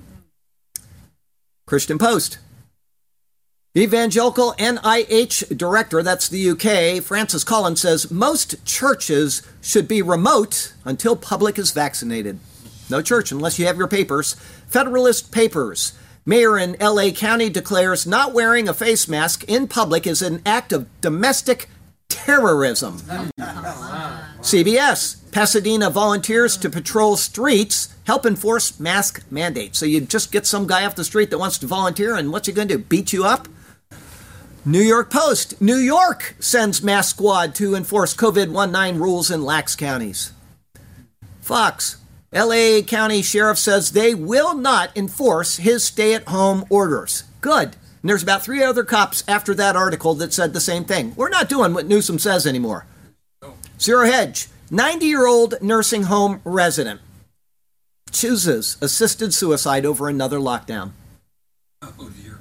[1.66, 2.38] Christian Post.
[3.78, 11.17] Evangelical NIH director, that's the UK, Francis Collins says most churches should be remote until
[11.17, 12.39] public is vaccinated.
[12.89, 14.36] No church unless you have your papers.
[14.67, 15.91] Federalist Papers.
[16.26, 20.71] Mayor in LA County declares not wearing a face mask in public is an act
[20.71, 21.69] of domestic
[22.07, 22.99] terrorism.
[24.39, 25.30] CBS.
[25.34, 29.78] Pasadena volunteers to patrol streets, help enforce mask mandates.
[29.78, 32.47] So you just get some guy off the street that wants to volunteer, and what's
[32.47, 32.84] he going to do?
[32.86, 33.49] Beat you up?
[34.68, 35.61] New York Post.
[35.61, 40.34] New York sends mask squad to enforce COVID 19 rules in lax counties.
[41.39, 41.97] Fox.
[42.34, 47.24] LA County Sheriff says they will not enforce his stay at home orders.
[47.41, 47.76] Good.
[48.01, 51.13] And there's about three other cops after that article that said the same thing.
[51.16, 52.88] We're not doing what Newsom says anymore.
[53.80, 54.47] Zero Hedge.
[54.72, 57.01] 90 year old nursing home resident
[58.11, 60.91] chooses assisted suicide over another lockdown.
[61.84, 62.39] Oh, dear.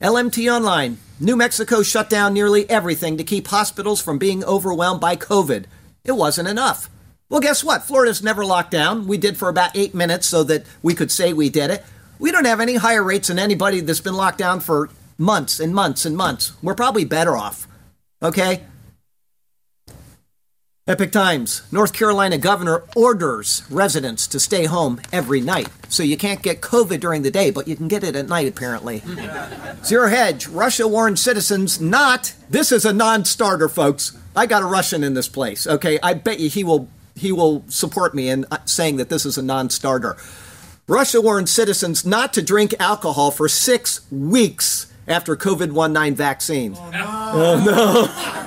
[0.00, 0.96] LMT Online.
[1.20, 5.66] New Mexico shut down nearly everything to keep hospitals from being overwhelmed by COVID.
[6.04, 6.90] It wasn't enough.
[7.28, 7.84] Well, guess what?
[7.84, 9.06] Florida's never locked down.
[9.06, 11.84] We did for about eight minutes so that we could say we did it.
[12.18, 15.72] We don't have any higher rates than anybody that's been locked down for months and
[15.72, 16.52] months and months.
[16.62, 17.68] We're probably better off.
[18.20, 18.62] Okay?
[20.86, 21.62] Epoch Times.
[21.72, 25.68] North Carolina governor orders residents to stay home every night.
[25.88, 28.48] So you can't get COVID during the day, but you can get it at night,
[28.48, 29.02] apparently.
[29.82, 30.46] Zero Hedge.
[30.46, 32.34] Russia warns citizens not.
[32.50, 34.14] This is a non starter, folks.
[34.36, 35.98] I got a Russian in this place, okay?
[36.02, 39.38] I bet you he will, he will support me in uh, saying that this is
[39.38, 40.18] a non starter.
[40.86, 46.76] Russia warns citizens not to drink alcohol for six weeks after COVID 19 vaccine.
[46.76, 47.04] Oh, no.
[47.32, 48.40] Oh, no.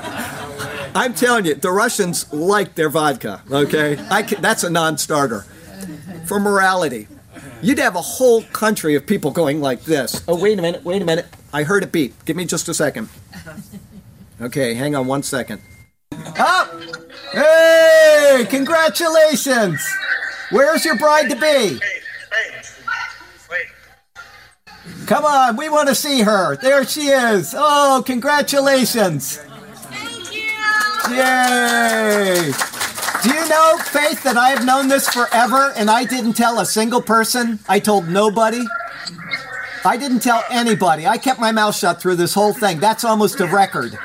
[0.98, 3.44] I'm telling you, the Russians like their vodka.
[3.52, 5.42] Okay, can, that's a non-starter
[6.26, 7.08] for morality.
[7.62, 10.24] You'd have a whole country of people going like this.
[10.28, 11.28] Oh, wait a minute, wait a minute.
[11.54, 12.26] I heard a beep.
[12.26, 13.10] Give me just a second.
[14.42, 15.62] Okay, hang on one second.
[16.12, 16.98] Oh!
[17.32, 18.48] Hey!
[18.50, 19.88] Congratulations!
[20.50, 21.78] Where's your bride to be?
[21.78, 22.64] Hey, hey,
[23.52, 23.68] wait.
[25.06, 26.56] Come on, we want to see her.
[26.56, 27.54] There she is.
[27.56, 29.44] Oh, congratulations.
[31.10, 32.52] Yay!
[33.24, 36.66] Do you know, Faith, that I have known this forever and I didn't tell a
[36.66, 37.60] single person?
[37.68, 38.64] I told nobody.
[39.86, 41.08] I didn't tell anybody.
[41.08, 42.80] I kept my mouth shut through this whole thing.
[42.80, 43.98] That's almost a record.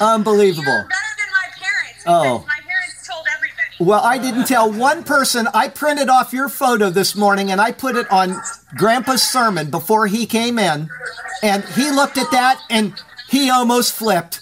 [0.00, 0.64] Unbelievable.
[0.64, 2.04] Better than my parents.
[2.06, 2.44] Oh.
[2.46, 3.62] My parents told everybody.
[3.80, 5.48] Well, I didn't tell one person.
[5.52, 8.40] I printed off your photo this morning and I put it on
[8.76, 10.88] Grandpa's sermon before he came in.
[11.42, 12.94] And he looked at that and
[13.28, 14.40] he almost flipped.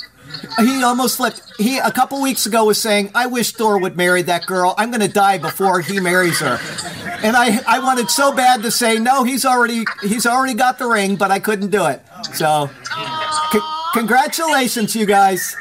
[0.58, 1.42] He almost flipped.
[1.58, 4.74] He a couple weeks ago was saying, "I wish Thor would marry that girl.
[4.78, 6.58] I'm going to die before he marries her."
[7.22, 10.86] And I, I wanted so bad to say, "No, he's already he's already got the
[10.86, 12.00] ring," but I couldn't do it.
[12.34, 12.70] So,
[13.52, 13.60] c-
[13.94, 15.54] congratulations, you guys.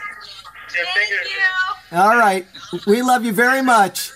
[0.72, 1.98] Thank you.
[1.98, 2.46] All right,
[2.86, 4.12] we love you very much.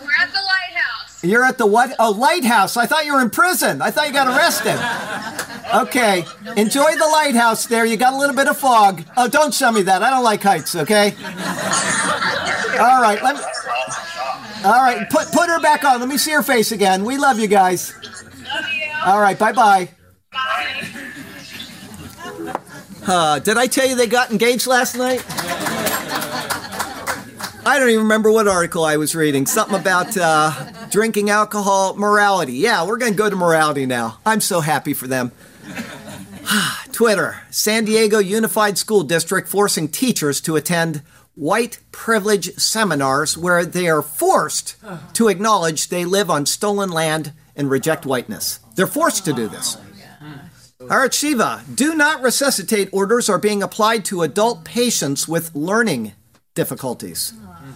[0.00, 1.22] We're at the lighthouse.
[1.24, 1.94] You're at the what?
[1.98, 2.76] Oh, lighthouse.
[2.76, 3.82] I thought you were in prison.
[3.82, 4.78] I thought you got arrested.
[5.74, 6.24] Okay.
[6.56, 7.84] Enjoy the lighthouse there.
[7.84, 9.02] You got a little bit of fog.
[9.16, 10.02] Oh, don't show me that.
[10.02, 11.14] I don't like heights, okay?
[12.78, 13.18] All right.
[13.22, 13.42] Let me,
[14.64, 15.08] all right.
[15.10, 16.00] Put, put her back on.
[16.00, 17.04] Let me see her face again.
[17.04, 17.94] We love you guys.
[19.04, 19.38] All right.
[19.38, 19.90] Bye bye.
[20.32, 20.88] Bye.
[23.06, 25.24] Uh, did I tell you they got engaged last night?
[27.66, 29.46] I don't even remember what article I was reading.
[29.46, 30.52] Something about uh,
[30.90, 32.54] drinking alcohol, morality.
[32.54, 34.18] Yeah, we're going to go to morality now.
[34.24, 35.32] I'm so happy for them.
[36.92, 41.02] Twitter San Diego Unified School District forcing teachers to attend
[41.34, 44.76] white privilege seminars where they are forced
[45.14, 48.60] to acknowledge they live on stolen land and reject whiteness.
[48.74, 49.76] They're forced to do oh, this.
[50.80, 56.12] Arutz Sheva, do not resuscitate orders are being applied to adult patients with learning
[56.54, 57.30] difficulties.
[57.30, 57.72] Hmm.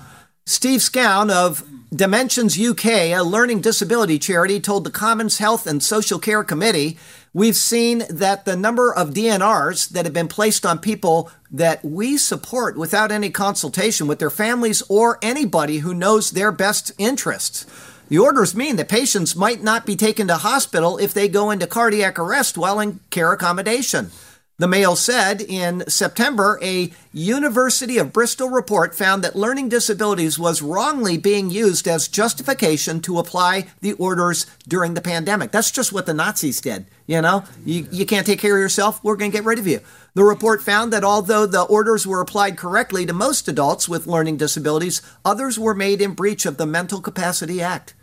[0.47, 1.65] Steve Scown of
[1.95, 6.97] Dimensions UK, a learning disability charity, told the Commons Health and Social Care Committee
[7.35, 12.19] We've seen that the number of DNRs that have been placed on people that we
[12.19, 17.65] support without any consultation with their families or anybody who knows their best interests.
[18.11, 21.67] The orders mean that patients might not be taken to hospital if they go into
[21.67, 24.11] cardiac arrest while in care accommodation.
[24.59, 30.63] The Mail said in September, a University of Bristol report found that learning disabilities was
[30.63, 35.53] wrongly being used as justification to apply the orders during the pandemic.
[35.53, 36.87] That's just what the Nazis did.
[37.07, 39.67] You know, you, you can't take care of yourself, we're going to get rid of
[39.67, 39.81] you.
[40.15, 44.37] The report found that although the orders were applied correctly to most adults with learning
[44.37, 47.95] disabilities, others were made in breach of the Mental Capacity Act.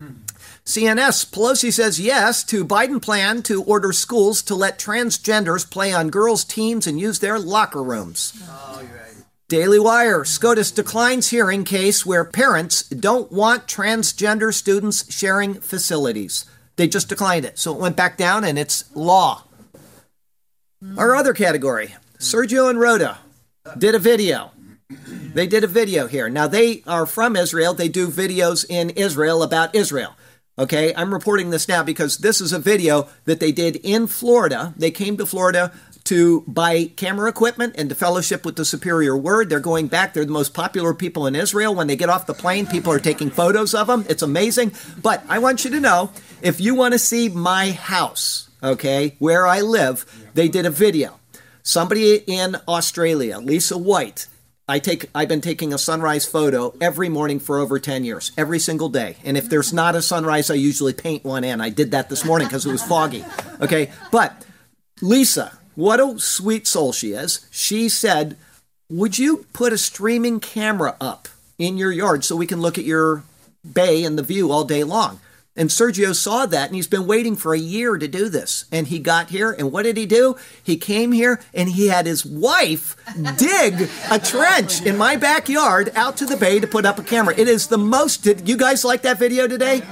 [0.00, 0.12] Hmm.
[0.66, 6.08] CNS Pelosi says yes to Biden plan to order schools to let transgenders play on
[6.08, 8.42] girls' teams and use their locker rooms.
[9.48, 16.46] Daily Wire SCOTUS declines hearing case where parents don't want transgender students sharing facilities.
[16.76, 17.58] They just declined it.
[17.58, 19.44] So it went back down and it's law.
[20.96, 23.18] Our other category Sergio and Rhoda
[23.76, 24.52] did a video.
[24.88, 26.30] They did a video here.
[26.30, 27.74] Now, they are from Israel.
[27.74, 30.16] They do videos in Israel about Israel.
[30.56, 34.72] Okay, I'm reporting this now because this is a video that they did in Florida.
[34.76, 35.72] They came to Florida
[36.04, 39.48] to buy camera equipment and to fellowship with the superior word.
[39.48, 40.14] They're going back.
[40.14, 41.74] They're the most popular people in Israel.
[41.74, 44.04] When they get off the plane, people are taking photos of them.
[44.08, 44.72] It's amazing.
[45.02, 49.48] But I want you to know if you want to see my house, okay, where
[49.48, 51.18] I live, they did a video.
[51.64, 54.28] Somebody in Australia, Lisa White,
[54.66, 58.58] I take I've been taking a sunrise photo every morning for over 10 years, every
[58.58, 59.16] single day.
[59.24, 61.60] And if there's not a sunrise, I usually paint one in.
[61.60, 63.24] I did that this morning because it was foggy.
[63.60, 63.90] Okay?
[64.10, 64.44] But
[65.02, 67.46] Lisa, what a sweet soul she is.
[67.50, 68.36] She said,
[68.88, 72.84] "Would you put a streaming camera up in your yard so we can look at
[72.84, 73.22] your
[73.70, 75.20] bay and the view all day long?"
[75.56, 78.64] And Sergio saw that and he's been waiting for a year to do this.
[78.72, 80.36] And he got here and what did he do?
[80.62, 82.96] He came here and he had his wife
[83.36, 87.34] dig a trench in my backyard out to the bay to put up a camera.
[87.36, 89.82] It is the most did you guys like that video today?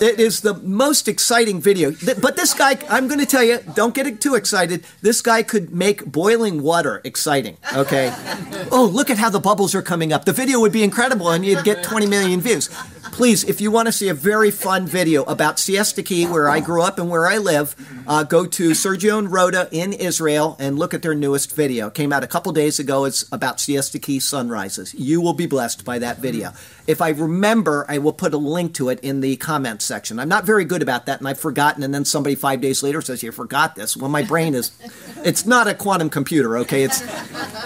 [0.00, 1.92] It is the most exciting video.
[2.20, 4.84] But this guy, I'm going to tell you, don't get too excited.
[5.02, 8.14] This guy could make boiling water exciting, okay?
[8.72, 10.26] Oh, look at how the bubbles are coming up.
[10.26, 12.68] The video would be incredible and you'd get 20 million views.
[13.12, 16.60] Please, if you want to see a very fun video about Siesta Key, where I
[16.60, 20.78] grew up and where I live, uh, go to Sergio and Rhoda in Israel and
[20.78, 21.88] look at their newest video.
[21.88, 23.04] It came out a couple days ago.
[23.04, 24.94] It's about Siesta Key sunrises.
[24.94, 26.52] You will be blessed by that video.
[26.86, 30.18] If I remember, I will put a link to it in the comments section.
[30.18, 31.82] I'm not very good about that, and I've forgotten.
[31.82, 35.68] And then somebody five days later says, "You forgot this." Well, my brain is—it's not
[35.68, 36.56] a quantum computer.
[36.58, 37.02] Okay, it's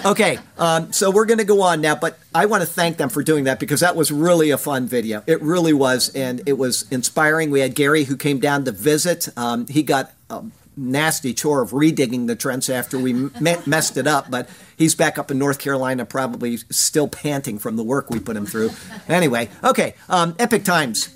[0.05, 0.37] okay.
[0.57, 3.23] Um, so we're going to go on now, but I want to thank them for
[3.23, 5.23] doing that because that was really a fun video.
[5.25, 7.51] It really was, and it was inspiring.
[7.51, 9.27] We had Gary who came down to visit.
[9.37, 10.11] Um, he got.
[10.29, 10.43] A,
[10.77, 15.17] nasty chore of redigging the trench after we me- messed it up, but he's back
[15.17, 18.71] up in North Carolina, probably still panting from the work we put him through.
[19.07, 21.09] Anyway, okay, um, Epoch Times.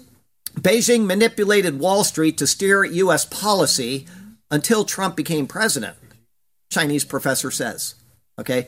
[0.59, 3.25] Beijing manipulated Wall Street to steer U.S.
[3.25, 4.07] policy
[4.51, 5.95] until Trump became president,
[6.71, 7.95] Chinese professor says.
[8.37, 8.67] Okay?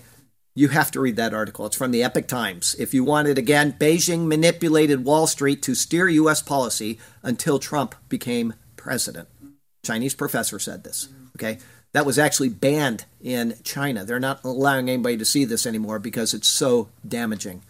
[0.54, 1.66] You have to read that article.
[1.66, 2.76] It's from the Epoch Times.
[2.78, 6.42] If you want it again, Beijing manipulated Wall Street to steer U.S.
[6.42, 9.30] policy until Trump became president.
[9.84, 11.08] Chinese professor said this.
[11.38, 11.58] Okay?
[11.94, 14.06] that was actually banned in China.
[14.06, 17.64] They're not allowing anybody to see this anymore because it's so damaging.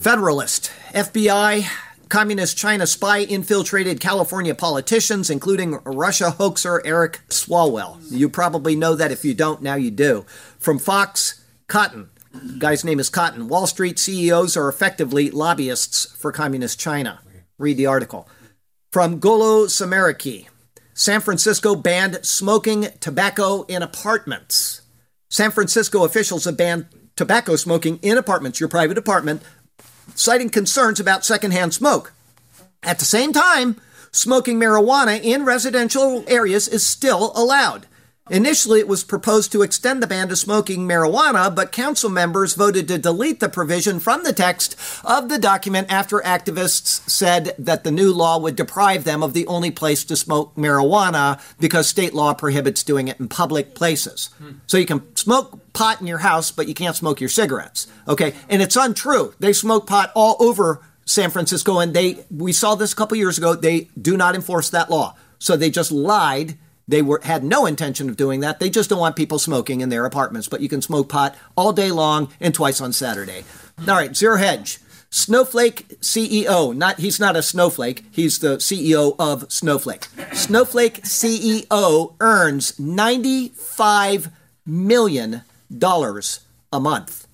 [0.00, 1.66] Federalist, FBI,
[2.08, 7.98] Communist China spy infiltrated California politicians, including Russia hoaxer Eric Swalwell.
[8.10, 9.12] You probably know that.
[9.12, 10.24] If you don't, now you do.
[10.58, 12.08] From Fox, Cotton.
[12.56, 13.46] Guy's name is Cotton.
[13.46, 17.20] Wall Street CEOs are effectively lobbyists for Communist China.
[17.58, 18.26] Read the article.
[18.90, 20.48] From Golo Samariki.
[20.94, 24.80] San Francisco banned smoking tobacco in apartments.
[25.28, 29.42] San Francisco officials have banned tobacco smoking in apartments, your private apartment,
[30.14, 32.14] citing concerns about secondhand smoke.
[32.82, 33.76] At the same time,
[34.10, 37.86] smoking marijuana in residential areas is still allowed.
[38.30, 42.88] Initially, it was proposed to extend the ban to smoking marijuana, but council members voted
[42.88, 47.90] to delete the provision from the text of the document after activists said that the
[47.90, 52.34] new law would deprive them of the only place to smoke marijuana because state law
[52.34, 54.30] prohibits doing it in public places.
[54.66, 57.86] So you can smoke pot in your house, but you can't smoke your cigarettes.
[58.06, 59.34] Okay, and it's untrue.
[59.38, 63.38] They smoke pot all over San Francisco, and they we saw this a couple years
[63.38, 63.54] ago.
[63.54, 66.58] They do not enforce that law, so they just lied
[66.88, 68.58] they were had no intention of doing that.
[68.58, 70.48] They just don't want people smoking in their apartments.
[70.48, 73.44] But you can smoke pot all day long and twice on Saturday.
[73.86, 74.80] All right, Zero Hedge.
[75.10, 80.06] Snowflake CEO, not he's not a snowflake, he's the CEO of Snowflake.
[80.34, 84.28] Snowflake CEO earns 95
[84.66, 85.42] million
[85.76, 87.26] dollars a month.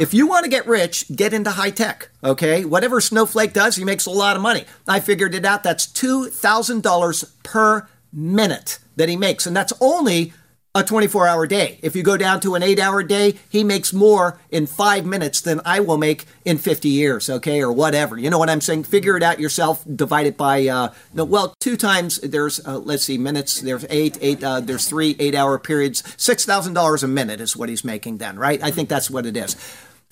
[0.00, 2.64] If you want to get rich, get into high tech, okay?
[2.64, 4.64] Whatever Snowflake does, he makes a lot of money.
[4.88, 5.62] I figured it out.
[5.62, 9.46] That's $2,000 per minute that he makes.
[9.46, 10.32] And that's only
[10.74, 11.78] a 24 hour day.
[11.82, 15.40] If you go down to an eight hour day, he makes more in five minutes
[15.40, 18.18] than I will make in 50 years, okay, or whatever.
[18.18, 18.84] You know what I'm saying?
[18.84, 23.04] Figure it out yourself, divide it by, uh, no, well, two times there's, uh, let's
[23.04, 26.02] see, minutes, there's eight, eight, uh, there's three eight hour periods.
[26.02, 28.62] $6,000 a minute is what he's making then, right?
[28.62, 29.56] I think that's what it is.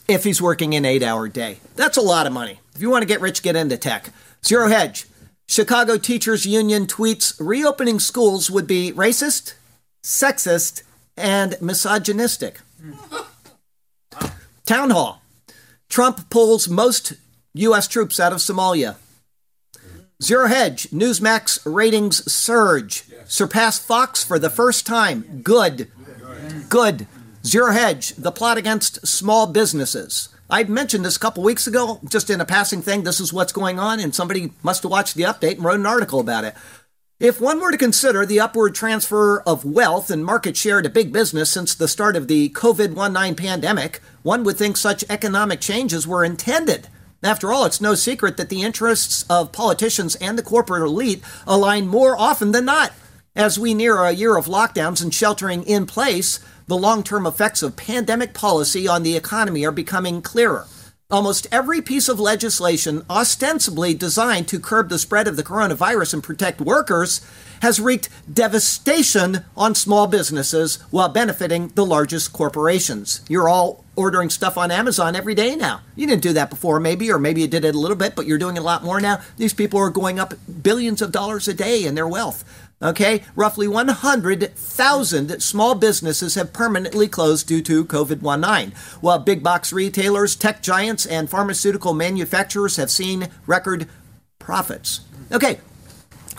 [0.08, 2.60] If he's working an eight hour day, that's a lot of money.
[2.74, 4.10] If you want to get rich, get into tech.
[4.44, 5.06] Zero Hedge.
[5.51, 9.55] Chicago Teachers Union tweets reopening schools would be racist,
[10.01, 10.84] sexist,
[11.16, 12.61] and misogynistic.
[14.64, 15.22] Town Hall.
[15.88, 17.14] Trump pulls most
[17.55, 17.88] U.S.
[17.88, 18.94] troops out of Somalia.
[20.22, 20.88] Zero Hedge.
[20.90, 23.03] Newsmax ratings surge.
[23.24, 25.40] Surpass Fox for the first time.
[25.42, 25.90] Good.
[26.68, 27.09] Good.
[27.44, 28.14] Zero Hedge.
[28.14, 30.28] The plot against small businesses.
[30.51, 33.05] I mentioned this a couple weeks ago, just in a passing thing.
[33.05, 35.86] This is what's going on, and somebody must have watched the update and wrote an
[35.86, 36.55] article about it.
[37.20, 41.12] If one were to consider the upward transfer of wealth and market share to big
[41.12, 46.07] business since the start of the COVID 19 pandemic, one would think such economic changes
[46.07, 46.88] were intended.
[47.22, 51.86] After all, it's no secret that the interests of politicians and the corporate elite align
[51.86, 52.92] more often than not.
[53.36, 56.40] As we near a year of lockdowns and sheltering in place,
[56.70, 60.66] the long term effects of pandemic policy on the economy are becoming clearer.
[61.10, 66.22] Almost every piece of legislation ostensibly designed to curb the spread of the coronavirus and
[66.22, 67.26] protect workers
[67.62, 73.22] has wreaked devastation on small businesses while benefiting the largest corporations.
[73.28, 75.80] You're all ordering stuff on Amazon every day now.
[75.96, 78.26] You didn't do that before, maybe, or maybe you did it a little bit, but
[78.26, 79.20] you're doing it a lot more now.
[79.36, 82.44] These people are going up billions of dollars a day in their wealth.
[82.82, 88.72] Okay, roughly 100,000 small businesses have permanently closed due to COVID 19,
[89.02, 93.86] while big box retailers, tech giants, and pharmaceutical manufacturers have seen record
[94.38, 95.00] profits.
[95.30, 95.60] Okay,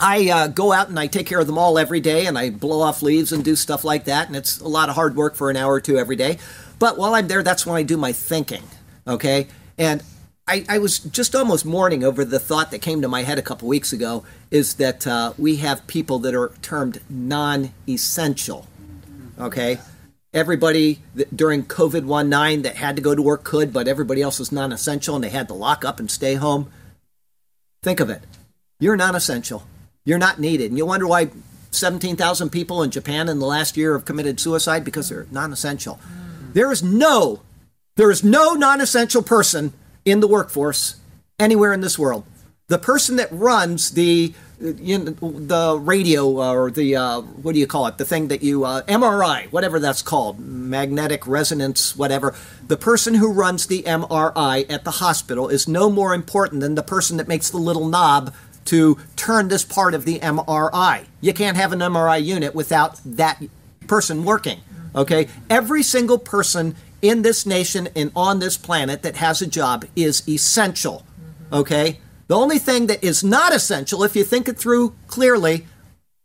[0.00, 2.50] I uh, go out and I take care of them all every day, and I
[2.50, 5.36] blow off leaves and do stuff like that, and it's a lot of hard work
[5.36, 6.38] for an hour or two every day.
[6.80, 8.64] But while I'm there, that's when I do my thinking.
[9.06, 9.46] Okay,
[9.78, 10.02] and
[10.48, 13.42] I, I, was just almost mourning over the thought that came to my head a
[13.42, 18.66] couple weeks ago is that uh, we have people that are termed non essential.
[19.38, 19.78] Okay?
[20.34, 24.40] Everybody that, during COVID 19 that had to go to work could, but everybody else
[24.40, 26.70] was non essential and they had to lock up and stay home.
[27.82, 28.22] Think of it.
[28.80, 29.64] You're non essential.
[30.04, 30.72] You're not needed.
[30.72, 31.30] And you wonder why
[31.70, 36.00] 17,000 people in Japan in the last year have committed suicide because they're non essential.
[36.52, 37.42] There is no,
[37.94, 39.72] there is no non essential person
[40.04, 40.96] in the workforce
[41.38, 42.24] anywhere in this world.
[42.68, 47.58] The person that runs the you know, the radio uh, or the uh, what do
[47.58, 47.98] you call it?
[47.98, 52.34] The thing that you uh, MRI, whatever that's called, magnetic resonance, whatever.
[52.68, 56.82] The person who runs the MRI at the hospital is no more important than the
[56.82, 58.32] person that makes the little knob
[58.66, 61.06] to turn this part of the MRI.
[61.20, 63.42] You can't have an MRI unit without that
[63.88, 64.60] person working.
[64.94, 69.84] Okay, every single person in this nation and on this planet that has a job
[69.94, 71.04] is essential.
[71.52, 72.00] Okay?
[72.28, 75.66] The only thing that is not essential, if you think it through clearly,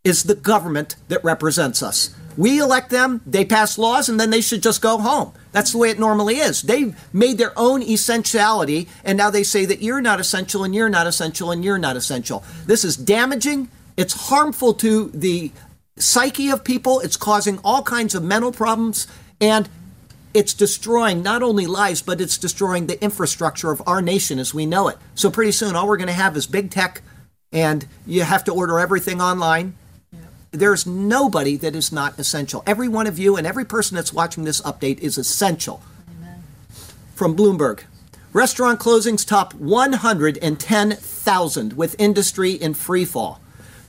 [0.03, 2.15] is the government that represents us.
[2.37, 5.33] We elect them, they pass laws, and then they should just go home.
[5.51, 6.61] That's the way it normally is.
[6.61, 10.87] They've made their own essentiality, and now they say that you're not essential, and you're
[10.87, 12.43] not essential, and you're not essential.
[12.67, 13.69] This is damaging.
[13.97, 15.51] It's harmful to the
[15.97, 16.99] psyche of people.
[16.99, 19.07] It's causing all kinds of mental problems,
[19.41, 19.67] and
[20.33, 24.65] it's destroying not only lives, but it's destroying the infrastructure of our nation as we
[24.65, 24.97] know it.
[25.15, 27.01] So pretty soon, all we're going to have is big tech,
[27.51, 29.75] and you have to order everything online.
[30.51, 32.63] There's nobody that is not essential.
[32.65, 35.81] Every one of you and every person that's watching this update is essential.
[37.15, 37.81] From Bloomberg.
[38.33, 43.39] Restaurant closings top 110,000 with industry in free fall.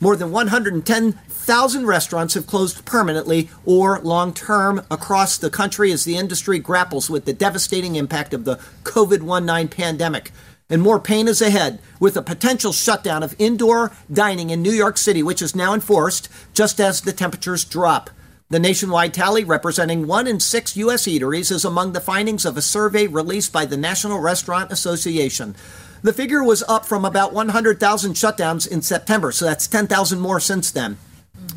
[0.01, 6.15] More than 110,000 restaurants have closed permanently or long term across the country as the
[6.15, 10.31] industry grapples with the devastating impact of the COVID 19 pandemic.
[10.69, 14.97] And more pain is ahead with a potential shutdown of indoor dining in New York
[14.97, 18.09] City, which is now enforced just as the temperatures drop.
[18.51, 21.03] The nationwide tally, representing one in six U.S.
[21.03, 25.55] eateries, is among the findings of a survey released by the National Restaurant Association.
[26.01, 30.71] The figure was up from about 100,000 shutdowns in September, so that's 10,000 more since
[30.71, 30.97] then.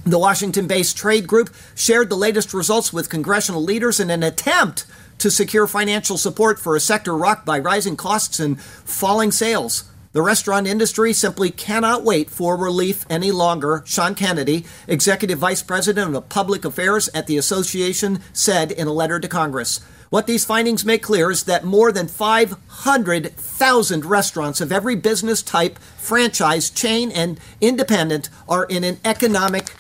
[0.05, 4.85] The Washington based trade group shared the latest results with congressional leaders in an attempt
[5.19, 9.85] to secure financial support for a sector rocked by rising costs and falling sales.
[10.13, 16.15] The restaurant industry simply cannot wait for relief any longer, Sean Kennedy, Executive Vice President
[16.15, 19.81] of Public Affairs at the association, said in a letter to Congress.
[20.13, 25.79] What these findings make clear is that more than 500,000 restaurants of every business type,
[25.79, 29.73] franchise, chain, and independent are in an economic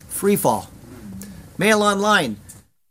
[0.00, 0.66] freefall.
[1.56, 2.36] Mail online.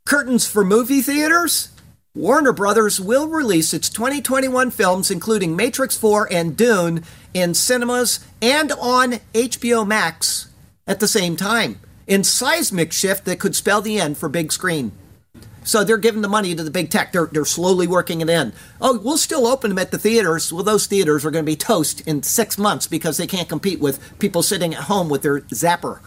[0.07, 1.69] Curtains for movie theaters?
[2.15, 8.71] Warner Brothers will release its 2021 films, including Matrix 4 and Dune, in cinemas and
[8.71, 10.47] on HBO Max
[10.87, 14.93] at the same time, in seismic shift that could spell the end for big screen.
[15.67, 17.11] So they're giving the money to the big tech.
[17.11, 18.53] They're, they're slowly working it in.
[18.79, 20.51] Oh, we'll still open them at the theaters.
[20.51, 23.81] Well, those theaters are going to be toast in six months because they can't compete
[23.81, 25.99] with people sitting at home with their zapper.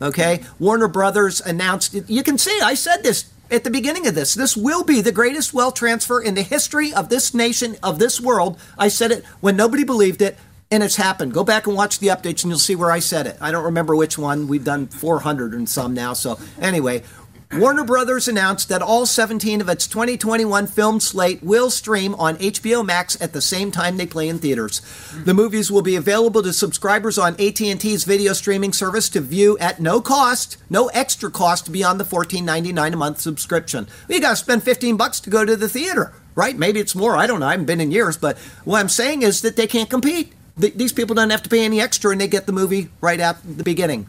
[0.00, 0.44] Okay?
[0.60, 4.34] Warner Brothers announced, you can see, I said this at the beginning of this.
[4.34, 8.20] This will be the greatest wealth transfer in the history of this nation, of this
[8.20, 8.56] world.
[8.78, 10.38] I said it when nobody believed it,
[10.70, 11.32] and it's happened.
[11.32, 13.38] Go back and watch the updates, and you'll see where I said it.
[13.40, 14.48] I don't remember which one.
[14.48, 16.12] We've done 400 and some now.
[16.12, 17.02] So, anyway,
[17.50, 22.84] Warner Brothers announced that all 17 of its 2021 film slate will stream on HBO
[22.84, 24.82] Max at the same time they play in theaters.
[25.24, 29.80] The movies will be available to subscribers on AT&T's video streaming service to view at
[29.80, 33.88] no cost, no extra cost beyond the $14.99 a month subscription.
[34.10, 36.56] You got to spend 15 bucks to go to the theater, right?
[36.56, 37.16] Maybe it's more.
[37.16, 37.46] I don't know.
[37.46, 40.34] I haven't been in years, but what I'm saying is that they can't compete.
[40.58, 43.38] These people don't have to pay any extra and they get the movie right at
[43.56, 44.06] the beginning.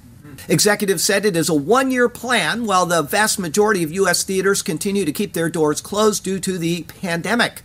[0.47, 4.23] Executives said it is a one year plan while the vast majority of U.S.
[4.23, 7.61] theaters continue to keep their doors closed due to the pandemic.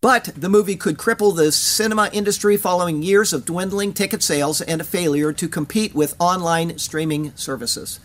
[0.00, 4.80] But the movie could cripple the cinema industry following years of dwindling ticket sales and
[4.80, 7.98] a failure to compete with online streaming services.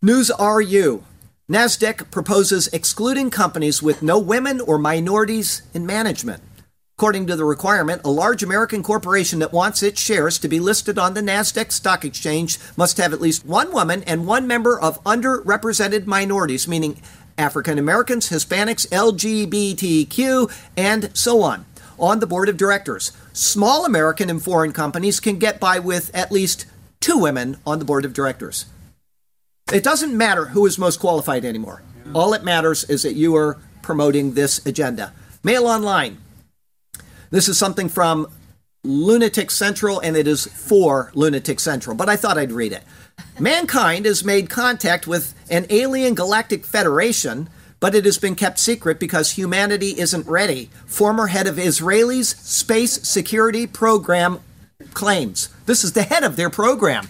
[0.00, 1.04] News RU.
[1.50, 6.42] NASDAQ proposes excluding companies with no women or minorities in management.
[6.96, 10.96] According to the requirement, a large American corporation that wants its shares to be listed
[10.96, 15.02] on the NASDAQ stock exchange must have at least one woman and one member of
[15.02, 17.02] underrepresented minorities, meaning
[17.36, 21.66] African Americans, Hispanics, LGBTQ, and so on,
[21.98, 23.10] on the board of directors.
[23.32, 26.64] Small American and foreign companies can get by with at least
[27.00, 28.66] two women on the board of directors.
[29.72, 31.82] It doesn't matter who is most qualified anymore.
[32.14, 35.12] All that matters is that you are promoting this agenda.
[35.42, 36.18] Mail online.
[37.34, 38.28] This is something from
[38.84, 42.84] Lunatic Central, and it is for Lunatic Central, but I thought I'd read it.
[43.40, 47.48] Mankind has made contact with an alien galactic federation,
[47.80, 50.70] but it has been kept secret because humanity isn't ready.
[50.86, 54.38] Former head of Israel's space security program
[54.92, 55.48] claims.
[55.66, 57.08] This is the head of their program.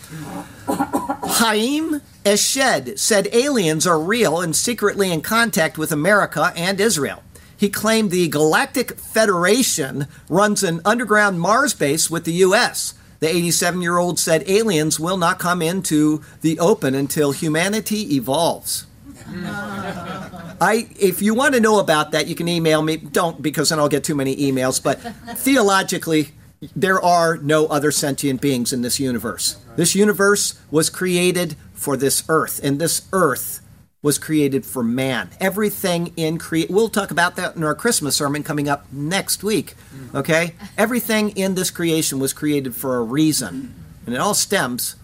[0.67, 7.23] Haim Eshed said aliens are real and secretly in contact with America and Israel.
[7.65, 12.93] He claimed the Galactic Federation runs an underground Mars base with the U.S.
[13.21, 18.85] The 87 year old said aliens will not come into the open until humanity evolves.
[19.35, 22.99] I, if you want to know about that, you can email me.
[22.99, 24.83] Don't, because then I'll get too many emails.
[24.83, 24.97] But
[25.39, 26.33] theologically,
[26.77, 29.57] there are no other sentient beings in this universe.
[29.77, 33.63] This universe was created for this earth, and this earth
[34.05, 35.31] was created for man.
[35.41, 39.75] Everything in create we'll talk about that in our Christmas sermon coming up next week.
[40.15, 40.55] Okay?
[40.77, 43.75] Everything in this creation was created for a reason.
[44.05, 44.97] And it all stems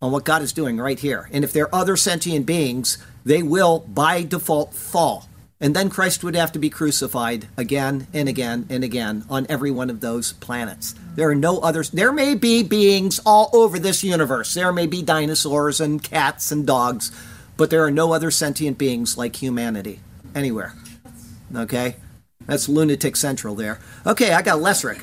[0.00, 1.28] on what God is doing right here.
[1.32, 2.96] And if there are other sentient beings,
[3.26, 5.28] they will by default fall.
[5.60, 9.70] And then Christ would have to be crucified again and again and again on every
[9.70, 10.94] one of those planets.
[11.14, 11.90] There are no others.
[11.90, 14.54] There may be beings all over this universe.
[14.54, 17.10] There may be dinosaurs and cats and dogs,
[17.58, 20.00] but there are no other sentient beings like humanity
[20.34, 20.74] anywhere.
[21.54, 21.96] Okay?
[22.46, 23.78] That's lunatic central there.
[24.06, 25.02] Okay, I got Lesric.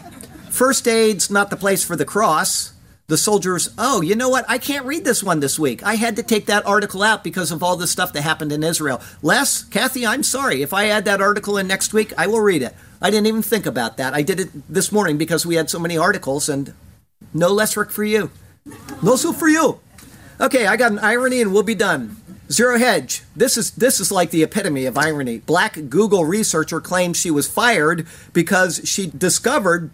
[0.49, 2.73] First aid's not the place for the cross
[3.07, 4.45] the soldiers, oh, you know what?
[4.47, 5.83] I can't read this one this week.
[5.83, 8.63] I had to take that article out because of all the stuff that happened in
[8.63, 8.99] Israel.
[9.21, 10.63] Les, Kathy, I'm sorry.
[10.63, 12.73] If I add that article in next week, I will read it.
[13.01, 14.15] I didn't even think about that.
[14.15, 16.73] I did it this morning because we had so many articles and
[17.31, 18.31] no work for you.
[19.03, 19.79] No so for you.
[20.41, 22.17] Okay, I got an irony and we'll be done.
[22.51, 23.23] Zero Hedge.
[23.35, 25.39] This is this is like the epitome of irony.
[25.39, 29.89] Black Google researcher claims she was fired because she discovered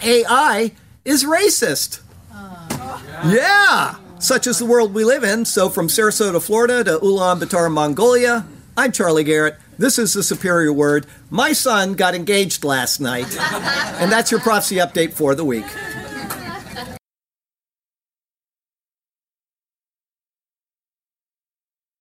[0.00, 0.72] AI
[1.04, 2.00] is racist.
[2.32, 3.02] Oh.
[3.26, 5.44] Yeah, such is the world we live in.
[5.44, 9.56] So, from Sarasota, Florida to Ulaanbaatar, Mongolia, I'm Charlie Garrett.
[9.78, 11.06] This is the Superior Word.
[11.28, 13.34] My son got engaged last night,
[13.98, 15.64] and that's your prophecy update for the week.